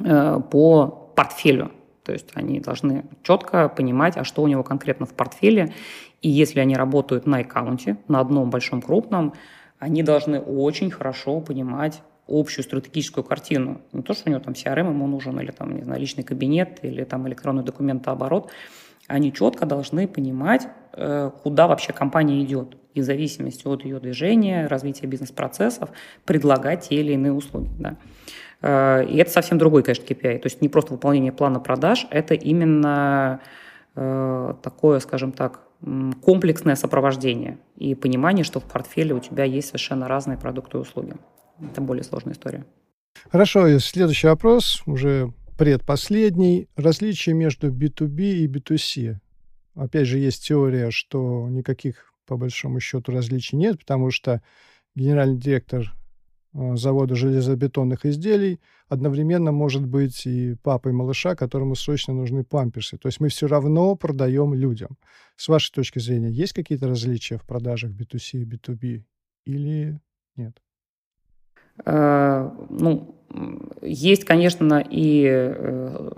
э, 0.00 0.40
по 0.50 0.86
портфелю. 1.16 1.72
То 2.04 2.12
есть 2.12 2.30
они 2.34 2.60
должны 2.60 3.04
четко 3.22 3.68
понимать, 3.68 4.16
а 4.16 4.24
что 4.24 4.42
у 4.42 4.48
него 4.48 4.62
конкретно 4.62 5.06
в 5.06 5.14
портфеле. 5.14 5.72
И 6.20 6.28
если 6.28 6.60
они 6.60 6.76
работают 6.76 7.26
на 7.26 7.38
аккаунте, 7.38 7.96
на 8.08 8.20
одном 8.20 8.50
большом 8.50 8.82
крупном, 8.82 9.34
они 9.78 10.02
должны 10.02 10.40
очень 10.40 10.90
хорошо 10.90 11.40
понимать 11.40 12.02
общую 12.28 12.64
стратегическую 12.64 13.24
картину. 13.24 13.80
Не 13.92 14.02
то, 14.02 14.14
что 14.14 14.28
у 14.28 14.32
него 14.32 14.42
там 14.42 14.54
CRM 14.54 14.88
ему 14.88 15.06
нужен, 15.06 15.38
или 15.40 15.50
там, 15.50 15.74
не 15.74 15.82
знаю, 15.82 16.00
личный 16.00 16.24
кабинет, 16.24 16.78
или 16.82 17.04
там 17.04 17.26
электронный 17.28 17.64
документооборот. 17.64 18.50
Они 19.08 19.32
четко 19.32 19.66
должны 19.66 20.06
понимать, 20.06 20.68
э, 20.92 21.30
куда 21.42 21.66
вообще 21.66 21.92
компания 21.92 22.42
идет 22.42 22.76
и 22.94 23.00
в 23.00 23.04
зависимости 23.04 23.66
от 23.66 23.84
ее 23.84 24.00
движения, 24.00 24.66
развития 24.66 25.06
бизнес-процессов 25.06 25.90
предлагать 26.24 26.88
те 26.88 26.96
или 26.96 27.12
иные 27.12 27.32
услуги. 27.32 27.70
Да. 27.78 27.96
Э, 28.62 29.04
и 29.04 29.16
это 29.16 29.30
совсем 29.30 29.58
другой, 29.58 29.82
конечно, 29.82 30.04
KPI. 30.04 30.38
То 30.38 30.46
есть 30.46 30.60
не 30.62 30.68
просто 30.68 30.92
выполнение 30.92 31.32
плана 31.32 31.60
продаж, 31.60 32.06
это 32.10 32.34
именно 32.34 33.40
э, 33.94 34.54
такое, 34.62 35.00
скажем 35.00 35.32
так, 35.32 35.60
комплексное 36.22 36.76
сопровождение 36.76 37.58
и 37.76 37.96
понимание, 37.96 38.44
что 38.44 38.60
в 38.60 38.64
портфеле 38.64 39.14
у 39.14 39.20
тебя 39.20 39.44
есть 39.44 39.68
совершенно 39.68 40.06
разные 40.06 40.38
продукты 40.38 40.78
и 40.78 40.80
услуги. 40.80 41.14
Это 41.60 41.80
более 41.80 42.04
сложная 42.04 42.34
история. 42.34 42.64
Хорошо, 43.30 43.66
и 43.66 43.78
следующий 43.78 44.28
вопрос, 44.28 44.82
уже 44.86 45.32
предпоследний. 45.58 46.68
Различие 46.76 47.34
между 47.34 47.70
B2B 47.70 48.20
и 48.20 48.46
B2C. 48.46 49.16
Опять 49.74 50.06
же, 50.06 50.18
есть 50.18 50.46
теория, 50.46 50.90
что 50.90 51.48
никаких 51.48 52.11
по 52.32 52.38
большому 52.38 52.80
счету 52.80 53.12
различий 53.12 53.58
нет, 53.58 53.78
потому 53.78 54.10
что 54.10 54.40
генеральный 54.94 55.38
директор 55.38 55.92
э, 56.54 56.76
завода 56.76 57.14
железобетонных 57.14 58.06
изделий 58.06 58.58
одновременно 58.88 59.52
может 59.52 59.86
быть 59.86 60.24
и 60.24 60.54
папой 60.62 60.92
малыша, 60.92 61.34
которому 61.34 61.74
срочно 61.74 62.14
нужны 62.14 62.42
памперсы. 62.42 62.96
То 62.96 63.08
есть 63.08 63.20
мы 63.20 63.28
все 63.28 63.48
равно 63.48 63.96
продаем 63.96 64.54
людям. 64.54 64.96
С 65.36 65.48
вашей 65.48 65.72
точки 65.72 65.98
зрения, 65.98 66.30
есть 66.30 66.54
какие-то 66.54 66.88
различия 66.88 67.36
в 67.36 67.42
продажах 67.42 67.90
B2C 67.90 68.38
и 68.38 68.44
B2B 68.46 69.04
или 69.44 70.00
нет? 70.36 70.56
Э, 71.84 72.50
ну, 72.70 73.14
есть, 73.82 74.24
конечно, 74.24 74.82
и 74.88 75.26
э, 75.26 76.10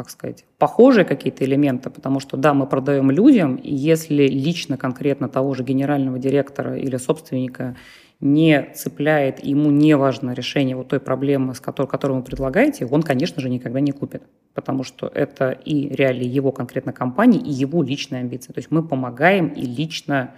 как 0.00 0.08
сказать, 0.08 0.46
похожие 0.56 1.04
какие-то 1.04 1.44
элементы, 1.44 1.90
потому 1.90 2.20
что, 2.20 2.38
да, 2.38 2.54
мы 2.54 2.66
продаем 2.66 3.10
людям, 3.10 3.56
и 3.56 3.74
если 3.74 4.26
лично 4.28 4.78
конкретно 4.78 5.28
того 5.28 5.52
же 5.52 5.62
генерального 5.62 6.18
директора 6.18 6.78
или 6.78 6.96
собственника 6.96 7.76
не 8.18 8.72
цепляет, 8.74 9.44
ему 9.44 9.70
не 9.70 9.94
важно 9.98 10.32
решение 10.32 10.74
вот 10.74 10.88
той 10.88 11.00
проблемы, 11.00 11.54
с 11.54 11.60
которой, 11.60 11.86
которую 11.86 12.20
вы 12.20 12.24
предлагаете, 12.24 12.86
он, 12.86 13.02
конечно 13.02 13.42
же, 13.42 13.50
никогда 13.50 13.80
не 13.80 13.92
купит, 13.92 14.22
потому 14.54 14.84
что 14.84 15.06
это 15.06 15.50
и 15.50 15.90
реалии 15.90 16.26
его 16.26 16.50
конкретно 16.50 16.94
компании, 16.94 17.38
и 17.38 17.50
его 17.50 17.82
личные 17.82 18.20
амбиции. 18.20 18.54
То 18.54 18.58
есть 18.60 18.70
мы 18.70 18.82
помогаем 18.82 19.48
и 19.48 19.66
лично 19.66 20.30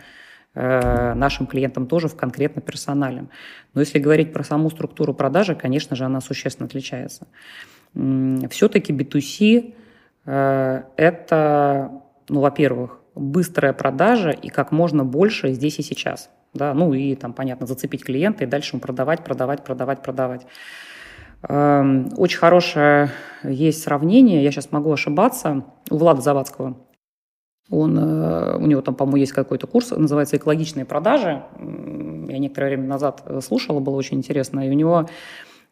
э, 0.55 1.15
нашим 1.15 1.47
клиентам 1.47 1.87
тоже 1.87 2.09
в 2.09 2.17
конкретно 2.17 2.63
персональном. 2.63 3.29
Но 3.75 3.81
если 3.81 4.01
говорить 4.01 4.33
про 4.33 4.43
саму 4.43 4.71
структуру 4.71 5.15
продажи, 5.15 5.55
конечно 5.55 5.95
же, 5.95 6.05
она 6.05 6.21
существенно 6.21 6.67
отличается 6.67 7.29
все-таки 7.95 8.93
B2C 8.93 9.75
э, 10.25 10.83
это, 10.97 12.03
ну, 12.29 12.41
во-первых, 12.41 13.01
быстрая 13.15 13.73
продажа 13.73 14.31
и 14.31 14.49
как 14.49 14.73
можно 14.73 15.05
больше 15.05 15.53
здесь 15.53 15.79
и 15.79 15.83
сейчас. 15.83 16.31
Да, 16.55 16.75
ну 16.75 16.93
и 16.93 17.15
там, 17.15 17.33
понятно, 17.33 17.67
зацепить 17.67 18.05
клиента 18.05 18.45
и 18.45 18.47
дальше 18.47 18.79
продавать, 18.79 19.25
продавать, 19.25 19.65
продавать, 19.65 20.03
продавать. 20.03 20.47
Эм, 21.49 22.11
очень 22.17 22.39
хорошее 22.39 23.11
есть 23.43 23.83
сравнение, 23.83 24.43
я 24.43 24.51
сейчас 24.51 24.71
могу 24.71 24.93
ошибаться, 24.93 25.65
у 25.91 25.97
Влада 25.97 26.21
Завадского. 26.21 26.77
Он, 27.71 27.99
э, 27.99 28.57
у 28.57 28.67
него 28.67 28.83
там, 28.83 28.95
по-моему, 28.95 29.17
есть 29.17 29.33
какой-то 29.33 29.67
курс, 29.67 29.91
называется 29.91 30.37
«Экологичные 30.37 30.85
продажи». 30.85 31.43
Я 31.59 32.39
некоторое 32.39 32.69
время 32.69 32.87
назад 32.87 33.23
слушала, 33.43 33.81
было 33.81 33.97
очень 33.97 34.19
интересно. 34.19 34.67
И 34.67 34.71
у 34.71 34.75
него 34.75 35.09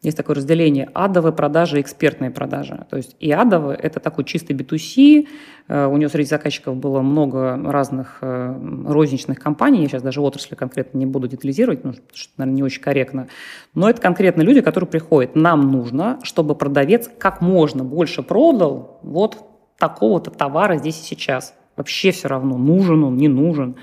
есть 0.03 0.17
такое 0.17 0.37
разделение 0.37 0.89
адовые 0.95 1.33
продажи 1.33 1.79
и 1.79 1.83
экспертные 1.83 2.31
продажи. 2.31 2.87
То 2.89 2.97
есть 2.97 3.17
и 3.21 3.31
адовые– 3.33 3.79
это 3.83 4.01
такой 4.01 4.25
чистый 4.25 4.57
B2C. 4.57 5.29
Э, 5.69 5.87
у 5.87 5.97
него 5.99 6.09
среди 6.09 6.29
заказчиков 6.29 6.77
было 6.77 7.03
много 7.03 7.61
разных 7.71 8.19
э, 8.23 8.83
розничных 8.87 9.39
компаний. 9.39 9.83
Я 9.83 9.89
сейчас 9.89 10.03
даже 10.03 10.23
отрасли 10.23 10.55
конкретно 10.55 10.97
не 10.97 11.05
буду 11.05 11.29
детализировать, 11.29 11.83
потому 11.83 12.03
что, 12.15 12.33
наверное, 12.39 12.57
не 12.57 12.63
очень 12.63 12.81
корректно. 12.81 13.29
Но 13.75 13.91
это 13.91 14.01
конкретно 14.01 14.41
люди, 14.41 14.63
которые 14.63 14.89
приходят. 14.89 15.37
Нам 15.37 15.71
нужно, 15.71 16.19
чтобы 16.23 16.55
продавец 16.55 17.11
как 17.19 17.43
можно 17.43 17.85
больше 17.85 18.23
продал 18.23 19.01
вот 19.03 19.37
такого-то 19.77 20.31
товара 20.31 20.79
здесь 20.79 20.99
и 20.99 21.05
сейчас. 21.05 21.55
Вообще 21.77 22.11
все 22.11 22.29
равно, 22.29 22.57
нужен 22.57 23.05
он, 23.05 23.17
не 23.19 23.29
нужен. 23.29 23.77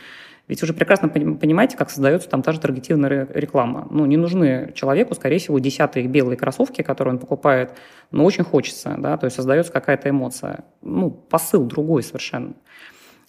Ведь 0.47 0.61
вы 0.61 0.67
же 0.67 0.73
прекрасно 0.73 1.09
понимаете, 1.09 1.75
как 1.75 1.89
создается 1.89 2.29
там 2.29 2.41
та 2.41 2.53
же 2.53 2.59
таргетированная 2.59 3.27
реклама. 3.33 3.87
Ну, 3.89 4.05
не 4.05 4.15
нужны 4.15 4.71
человеку, 4.75 5.13
скорее 5.13 5.39
всего, 5.39 5.59
десятые 5.59 6.07
белые 6.07 6.37
кроссовки, 6.37 6.83
которые 6.83 7.15
он 7.15 7.19
покупает, 7.19 7.73
но 8.11 8.23
очень 8.23 8.45
хочется, 8.45 8.95
да, 8.97 9.17
то 9.17 9.25
есть 9.25 9.35
создается 9.35 9.73
какая-то 9.73 10.09
эмоция. 10.09 10.63
Ну, 10.81 11.11
посыл 11.11 11.65
другой 11.65 12.01
совершенно. 12.01 12.53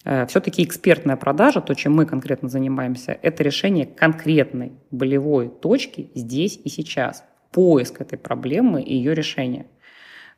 Э, 0.05 0.25
Все-таки 0.27 0.63
экспертная 0.63 1.17
продажа, 1.17 1.59
то, 1.59 1.73
чем 1.75 1.93
мы 1.93 2.05
конкретно 2.05 2.47
занимаемся, 2.47 3.17
это 3.21 3.43
решение 3.43 3.85
конкретной 3.85 4.71
болевой 4.89 5.49
точки 5.49 6.11
здесь 6.15 6.59
и 6.63 6.69
сейчас. 6.69 7.25
Поиск 7.51 7.99
этой 7.99 8.17
проблемы 8.17 8.81
и 8.81 8.95
ее 8.95 9.13
решение. 9.13 9.65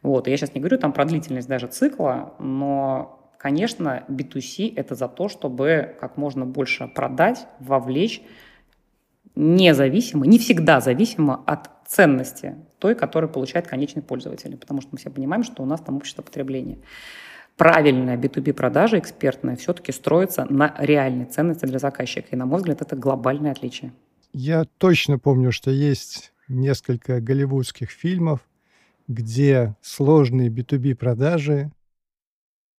Вот. 0.01 0.27
Я 0.27 0.35
сейчас 0.37 0.55
не 0.55 0.61
говорю 0.61 0.79
там 0.79 0.93
про 0.93 1.05
длительность 1.05 1.47
даже 1.47 1.67
цикла, 1.67 2.33
но 2.39 3.20
Конечно, 3.41 4.03
B2C– 4.07 4.71
это 4.75 4.93
за 4.93 5.07
то, 5.07 5.27
чтобы 5.27 5.95
как 5.99 6.15
можно 6.15 6.45
больше 6.45 6.87
продать, 6.87 7.47
вовлечь, 7.59 8.21
независимо, 9.33 10.27
не 10.27 10.37
всегда 10.37 10.79
зависимо 10.79 11.41
от 11.47 11.71
ценности 11.87 12.53
той, 12.77 12.93
которую 12.93 13.31
получает 13.31 13.65
конечный 13.65 14.03
пользователь. 14.03 14.55
Потому 14.57 14.81
что 14.81 14.89
мы 14.91 14.99
все 14.99 15.09
понимаем, 15.09 15.43
что 15.43 15.63
у 15.63 15.65
нас 15.65 15.81
там 15.81 15.95
общество 15.95 16.21
потребления. 16.21 16.77
Правильная 17.57 18.15
B2B 18.15 18.53
продажа 18.53 18.99
экспертная 18.99 19.55
все-таки 19.55 19.91
строится 19.91 20.45
на 20.47 20.75
реальной 20.77 21.25
ценности 21.25 21.65
для 21.65 21.79
заказчика. 21.79 22.27
И, 22.29 22.35
на 22.35 22.45
мой 22.45 22.57
взгляд, 22.57 22.83
это 22.83 22.95
глобальное 22.95 23.53
отличие. 23.53 23.91
Я 24.33 24.65
точно 24.77 25.17
помню, 25.17 25.51
что 25.51 25.71
есть 25.71 26.31
несколько 26.47 27.19
голливудских 27.19 27.89
фильмов, 27.89 28.41
где 29.07 29.75
сложные 29.81 30.49
B2B 30.49 30.93
продажи 30.93 31.71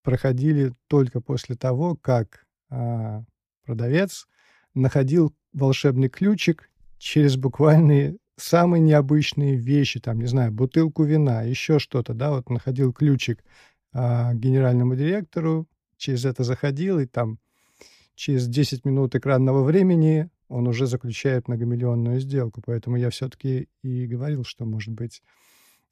проходили 0.03 0.73
только 0.89 1.21
после 1.21 1.57
того, 1.57 1.97
как 1.97 2.47
а, 2.71 3.25
продавец 3.65 4.27
находил 4.75 5.35
волшебный 5.53 6.09
ключик 6.09 6.71
через 6.99 7.37
буквальные 7.37 8.17
самые 8.37 8.81
необычные 8.81 9.57
вещи, 9.57 10.01
там, 10.01 10.19
не 10.19 10.27
знаю, 10.27 10.53
бутылку 10.53 11.05
вина, 11.05 11.43
еще 11.43 11.79
что-то, 11.79 12.15
да, 12.15 12.31
вот 12.31 12.51
находил 12.51 12.93
ключик 12.93 13.45
а, 13.93 14.35
генеральному 14.35 14.97
директору, 14.97 15.69
через 15.97 16.25
это 16.25 16.43
заходил, 16.45 16.99
и 16.99 17.07
там 17.07 17.39
через 18.15 18.49
10 18.49 18.85
минут 18.85 19.15
экранного 19.15 19.63
времени 19.63 20.29
он 20.49 20.69
уже 20.69 20.87
заключает 20.87 21.49
многомиллионную 21.49 22.21
сделку. 22.21 22.63
Поэтому 22.65 22.97
я 22.97 23.11
все-таки 23.11 23.69
и 23.83 24.07
говорил, 24.07 24.45
что, 24.45 24.65
может 24.65 24.93
быть, 24.93 25.23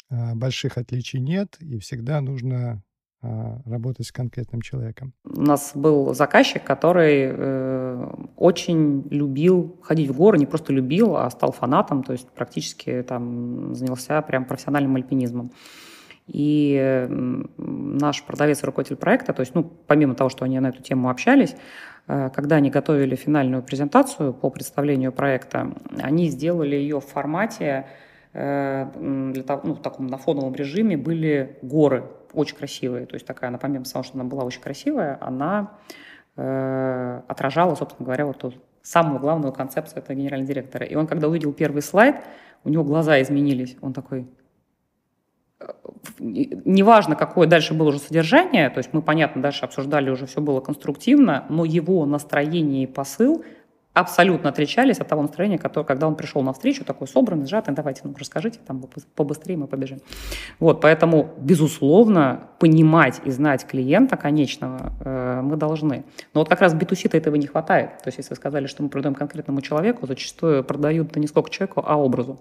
а, 0.08 0.34
больших 0.34 0.76
отличий 0.76 1.20
нет, 1.20 1.56
и 1.60 1.78
всегда 1.78 2.20
нужно 2.20 2.82
работать 3.22 4.06
с 4.06 4.12
конкретным 4.12 4.62
человеком. 4.62 5.12
У 5.24 5.42
нас 5.42 5.72
был 5.74 6.14
заказчик, 6.14 6.64
который 6.64 7.30
э, 7.30 8.06
очень 8.36 9.06
любил 9.10 9.76
ходить 9.82 10.08
в 10.08 10.16
горы, 10.16 10.38
не 10.38 10.46
просто 10.46 10.72
любил, 10.72 11.16
а 11.16 11.28
стал 11.30 11.52
фанатом, 11.52 12.02
то 12.02 12.12
есть 12.12 12.28
практически 12.30 13.04
там 13.06 13.74
занялся 13.74 14.22
прям 14.22 14.46
профессиональным 14.46 14.96
альпинизмом. 14.96 15.52
И 16.26 17.06
наш 17.58 18.22
продавец 18.22 18.62
руководитель 18.62 18.96
проекта, 18.96 19.32
то 19.32 19.40
есть, 19.40 19.54
ну, 19.54 19.64
помимо 19.86 20.14
того, 20.14 20.30
что 20.30 20.44
они 20.44 20.60
на 20.60 20.68
эту 20.68 20.82
тему 20.82 21.10
общались, 21.10 21.56
э, 22.06 22.30
когда 22.34 22.56
они 22.56 22.70
готовили 22.70 23.16
финальную 23.16 23.62
презентацию 23.62 24.32
по 24.32 24.48
представлению 24.48 25.12
проекта, 25.12 25.74
они 25.98 26.28
сделали 26.28 26.76
ее 26.76 27.00
в 27.00 27.06
формате, 27.06 27.86
э, 28.32 28.86
для 29.32 29.42
того, 29.42 29.60
ну, 29.64 29.74
в 29.74 29.82
таком 29.82 30.06
на 30.06 30.16
фоновом 30.16 30.54
режиме 30.54 30.96
были 30.96 31.58
горы, 31.62 32.04
очень 32.32 32.56
красивые. 32.56 33.06
То 33.06 33.14
есть 33.14 33.26
такая, 33.26 33.48
она 33.48 33.58
помимо 33.58 33.84
того, 33.84 34.02
что 34.02 34.18
она 34.18 34.24
была 34.24 34.44
очень 34.44 34.60
красивая, 34.60 35.18
она 35.20 35.72
э, 36.36 37.20
отражала, 37.28 37.74
собственно 37.74 38.04
говоря, 38.04 38.26
вот 38.26 38.38
ту 38.38 38.52
самую 38.82 39.20
главную 39.20 39.52
концепцию 39.52 39.98
этого 39.98 40.16
генерального 40.16 40.48
директора. 40.48 40.86
И 40.86 40.94
он, 40.94 41.06
когда 41.06 41.28
увидел 41.28 41.52
первый 41.52 41.82
слайд, 41.82 42.16
у 42.64 42.70
него 42.70 42.84
глаза 42.84 43.20
изменились. 43.20 43.76
Он 43.80 43.92
такой, 43.92 44.26
э, 45.60 45.66
неважно, 46.18 47.16
какое 47.16 47.46
дальше 47.46 47.74
было 47.74 47.88
уже 47.88 47.98
содержание, 47.98 48.70
то 48.70 48.78
есть 48.78 48.92
мы, 48.92 49.02
понятно, 49.02 49.42
дальше 49.42 49.64
обсуждали, 49.64 50.10
уже 50.10 50.26
все 50.26 50.40
было 50.40 50.60
конструктивно, 50.60 51.46
но 51.48 51.64
его 51.64 52.06
настроение 52.06 52.84
и 52.84 52.86
посыл– 52.86 53.44
абсолютно 53.92 54.50
отличались 54.50 54.98
от 54.98 55.08
того 55.08 55.22
настроения, 55.22 55.58
которое, 55.58 55.84
когда 55.84 56.06
он 56.06 56.14
пришел 56.14 56.42
на 56.42 56.52
встречу, 56.52 56.84
такой 56.84 57.08
собранный, 57.08 57.46
сжатый, 57.46 57.74
давайте, 57.74 58.02
ну, 58.04 58.14
расскажите, 58.16 58.60
там 58.64 58.84
побыстрее 59.16 59.56
мы 59.56 59.66
побежим. 59.66 60.00
Вот, 60.60 60.80
поэтому, 60.80 61.34
безусловно, 61.38 62.50
понимать 62.60 63.20
и 63.24 63.30
знать 63.30 63.66
клиента 63.66 64.16
конечного 64.16 64.92
э, 65.00 65.40
мы 65.42 65.56
должны. 65.56 66.04
Но 66.34 66.40
вот 66.40 66.48
как 66.48 66.60
раз 66.60 66.74
B2C-то 66.74 67.16
этого 67.16 67.34
не 67.34 67.46
хватает. 67.46 67.98
То 67.98 68.08
есть, 68.08 68.18
если 68.18 68.30
вы 68.30 68.36
сказали, 68.36 68.66
что 68.66 68.82
мы 68.82 68.88
продаем 68.88 69.14
конкретному 69.14 69.60
человеку, 69.60 70.06
зачастую 70.06 70.62
продают 70.62 71.16
не 71.16 71.26
сколько 71.26 71.50
человеку, 71.50 71.82
а 71.84 71.96
образу. 71.96 72.40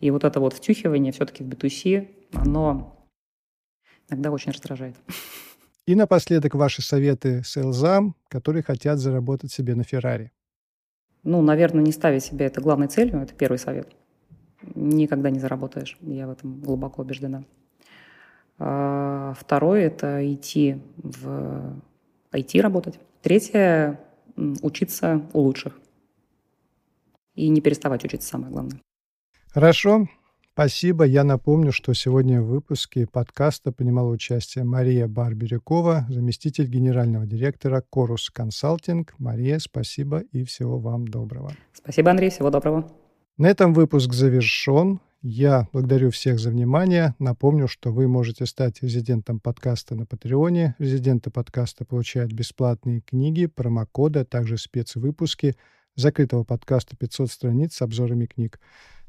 И 0.00 0.10
вот 0.10 0.24
это 0.24 0.40
вот 0.40 0.54
втюхивание 0.54 1.12
все-таки 1.12 1.42
в 1.42 1.48
B2C, 1.48 2.08
оно 2.32 3.08
иногда 4.08 4.30
очень 4.30 4.52
раздражает. 4.52 4.96
И 5.86 5.94
напоследок 5.94 6.54
ваши 6.54 6.82
советы 6.82 7.42
селзам, 7.44 8.14
которые 8.28 8.62
хотят 8.62 8.98
заработать 8.98 9.52
себе 9.52 9.74
на 9.74 9.84
Феррари. 9.84 10.32
Ну, 11.28 11.42
наверное, 11.42 11.84
не 11.84 11.92
ставить 11.92 12.24
себе 12.24 12.46
это 12.46 12.62
главной 12.62 12.88
целью, 12.88 13.20
это 13.20 13.34
первый 13.34 13.58
совет. 13.58 13.94
Никогда 14.74 15.28
не 15.28 15.38
заработаешь, 15.38 15.98
я 16.00 16.26
в 16.26 16.30
этом 16.30 16.58
глубоко 16.62 17.02
убеждена. 17.02 17.44
А 18.58 19.34
второе– 19.38 19.82
это 19.88 20.24
идти 20.32 20.80
в 20.96 21.82
IT 22.32 22.58
работать. 22.62 22.98
Третье– 23.20 24.00
учиться 24.62 25.28
у 25.34 25.40
лучших. 25.40 25.78
И 27.34 27.50
не 27.50 27.60
переставать 27.60 28.06
учиться, 28.06 28.26
самое 28.26 28.50
главное. 28.50 28.80
Хорошо. 29.50 30.08
Спасибо. 30.58 31.04
Я 31.04 31.22
напомню, 31.22 31.70
что 31.70 31.94
сегодня 31.94 32.42
в 32.42 32.46
выпуске 32.46 33.06
подкаста 33.06 33.70
принимала 33.70 34.10
участие 34.10 34.64
Мария 34.64 35.06
Барберякова, 35.06 36.06
заместитель 36.08 36.66
генерального 36.66 37.26
директора 37.26 37.84
Корус 37.88 38.28
Консалтинг. 38.28 39.14
Мария, 39.18 39.60
спасибо 39.60 40.24
и 40.32 40.42
всего 40.42 40.80
вам 40.80 41.06
доброго. 41.06 41.52
Спасибо, 41.72 42.10
Андрей, 42.10 42.30
всего 42.30 42.50
доброго. 42.50 42.90
На 43.36 43.46
этом 43.46 43.72
выпуск 43.72 44.12
завершен. 44.12 44.98
Я 45.22 45.68
благодарю 45.72 46.10
всех 46.10 46.40
за 46.40 46.50
внимание. 46.50 47.14
Напомню, 47.20 47.68
что 47.68 47.92
вы 47.92 48.08
можете 48.08 48.44
стать 48.44 48.82
резидентом 48.82 49.38
подкаста 49.38 49.94
на 49.94 50.06
Патреоне. 50.06 50.74
Резиденты 50.80 51.30
подкаста 51.30 51.84
получают 51.84 52.32
бесплатные 52.32 53.00
книги, 53.00 53.46
промокоды, 53.46 54.18
а 54.18 54.24
также 54.24 54.58
спецвыпуски 54.58 55.54
закрытого 55.94 56.42
подкаста 56.42 56.96
500 56.96 57.30
страниц 57.30 57.74
с 57.74 57.82
обзорами 57.82 58.26
книг. 58.26 58.58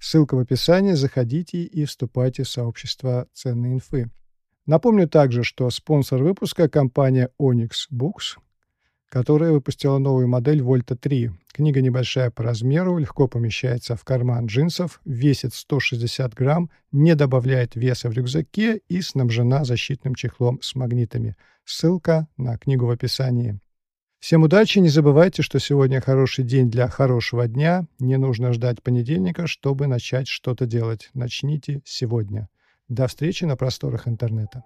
Ссылка 0.01 0.35
в 0.35 0.39
описании, 0.39 0.93
заходите 0.93 1.63
и 1.63 1.85
вступайте 1.85 2.43
в 2.43 2.49
сообщество 2.49 3.27
ценной 3.33 3.73
инфы. 3.73 4.09
Напомню 4.65 5.09
также, 5.09 5.43
что 5.43 5.69
спонсор 5.69 6.23
выпуска– 6.23 6.69
компания 6.69 7.31
Onyx 7.41 7.71
Books, 7.91 8.38
которая 9.09 9.51
выпустила 9.51 9.97
новую 9.97 10.27
модель 10.27 10.62
Volta 10.62 10.95
3. 10.95 11.31
Книга 11.51 11.81
небольшая 11.81 12.29
по 12.29 12.43
размеру, 12.43 12.97
легко 12.97 13.27
помещается 13.27 13.95
в 13.95 14.03
карман 14.03 14.45
джинсов, 14.45 15.01
весит 15.03 15.53
160 15.53 16.33
грамм, 16.33 16.69
не 16.91 17.15
добавляет 17.15 17.75
веса 17.75 18.09
в 18.09 18.13
рюкзаке 18.13 18.81
и 18.88 19.01
снабжена 19.01 19.65
защитным 19.65 20.15
чехлом 20.15 20.62
с 20.62 20.75
магнитами. 20.75 21.35
Ссылка 21.65 22.27
на 22.38 22.57
книгу 22.57 22.85
в 22.85 22.91
описании. 22.91 23.59
Всем 24.19 24.43
удачи, 24.43 24.79
не 24.79 24.89
забывайте, 24.89 25.41
что 25.41 25.60
сегодня 25.60 26.01
хороший 26.01 26.43
день 26.43 26.69
для 26.69 26.89
хорошего 26.89 27.47
дня. 27.47 27.86
Не 27.99 28.17
нужно 28.17 28.51
ждать 28.51 28.84
понедельника, 28.84 29.47
чтобы 29.47 29.88
начать 29.88 30.27
что-то 30.27 30.65
делать. 30.65 31.10
Начните 31.13 31.82
сегодня. 31.86 32.49
До 32.89 33.08
встречи 33.08 33.45
на 33.45 33.55
просторах 33.55 34.10
интернета. 34.10 34.63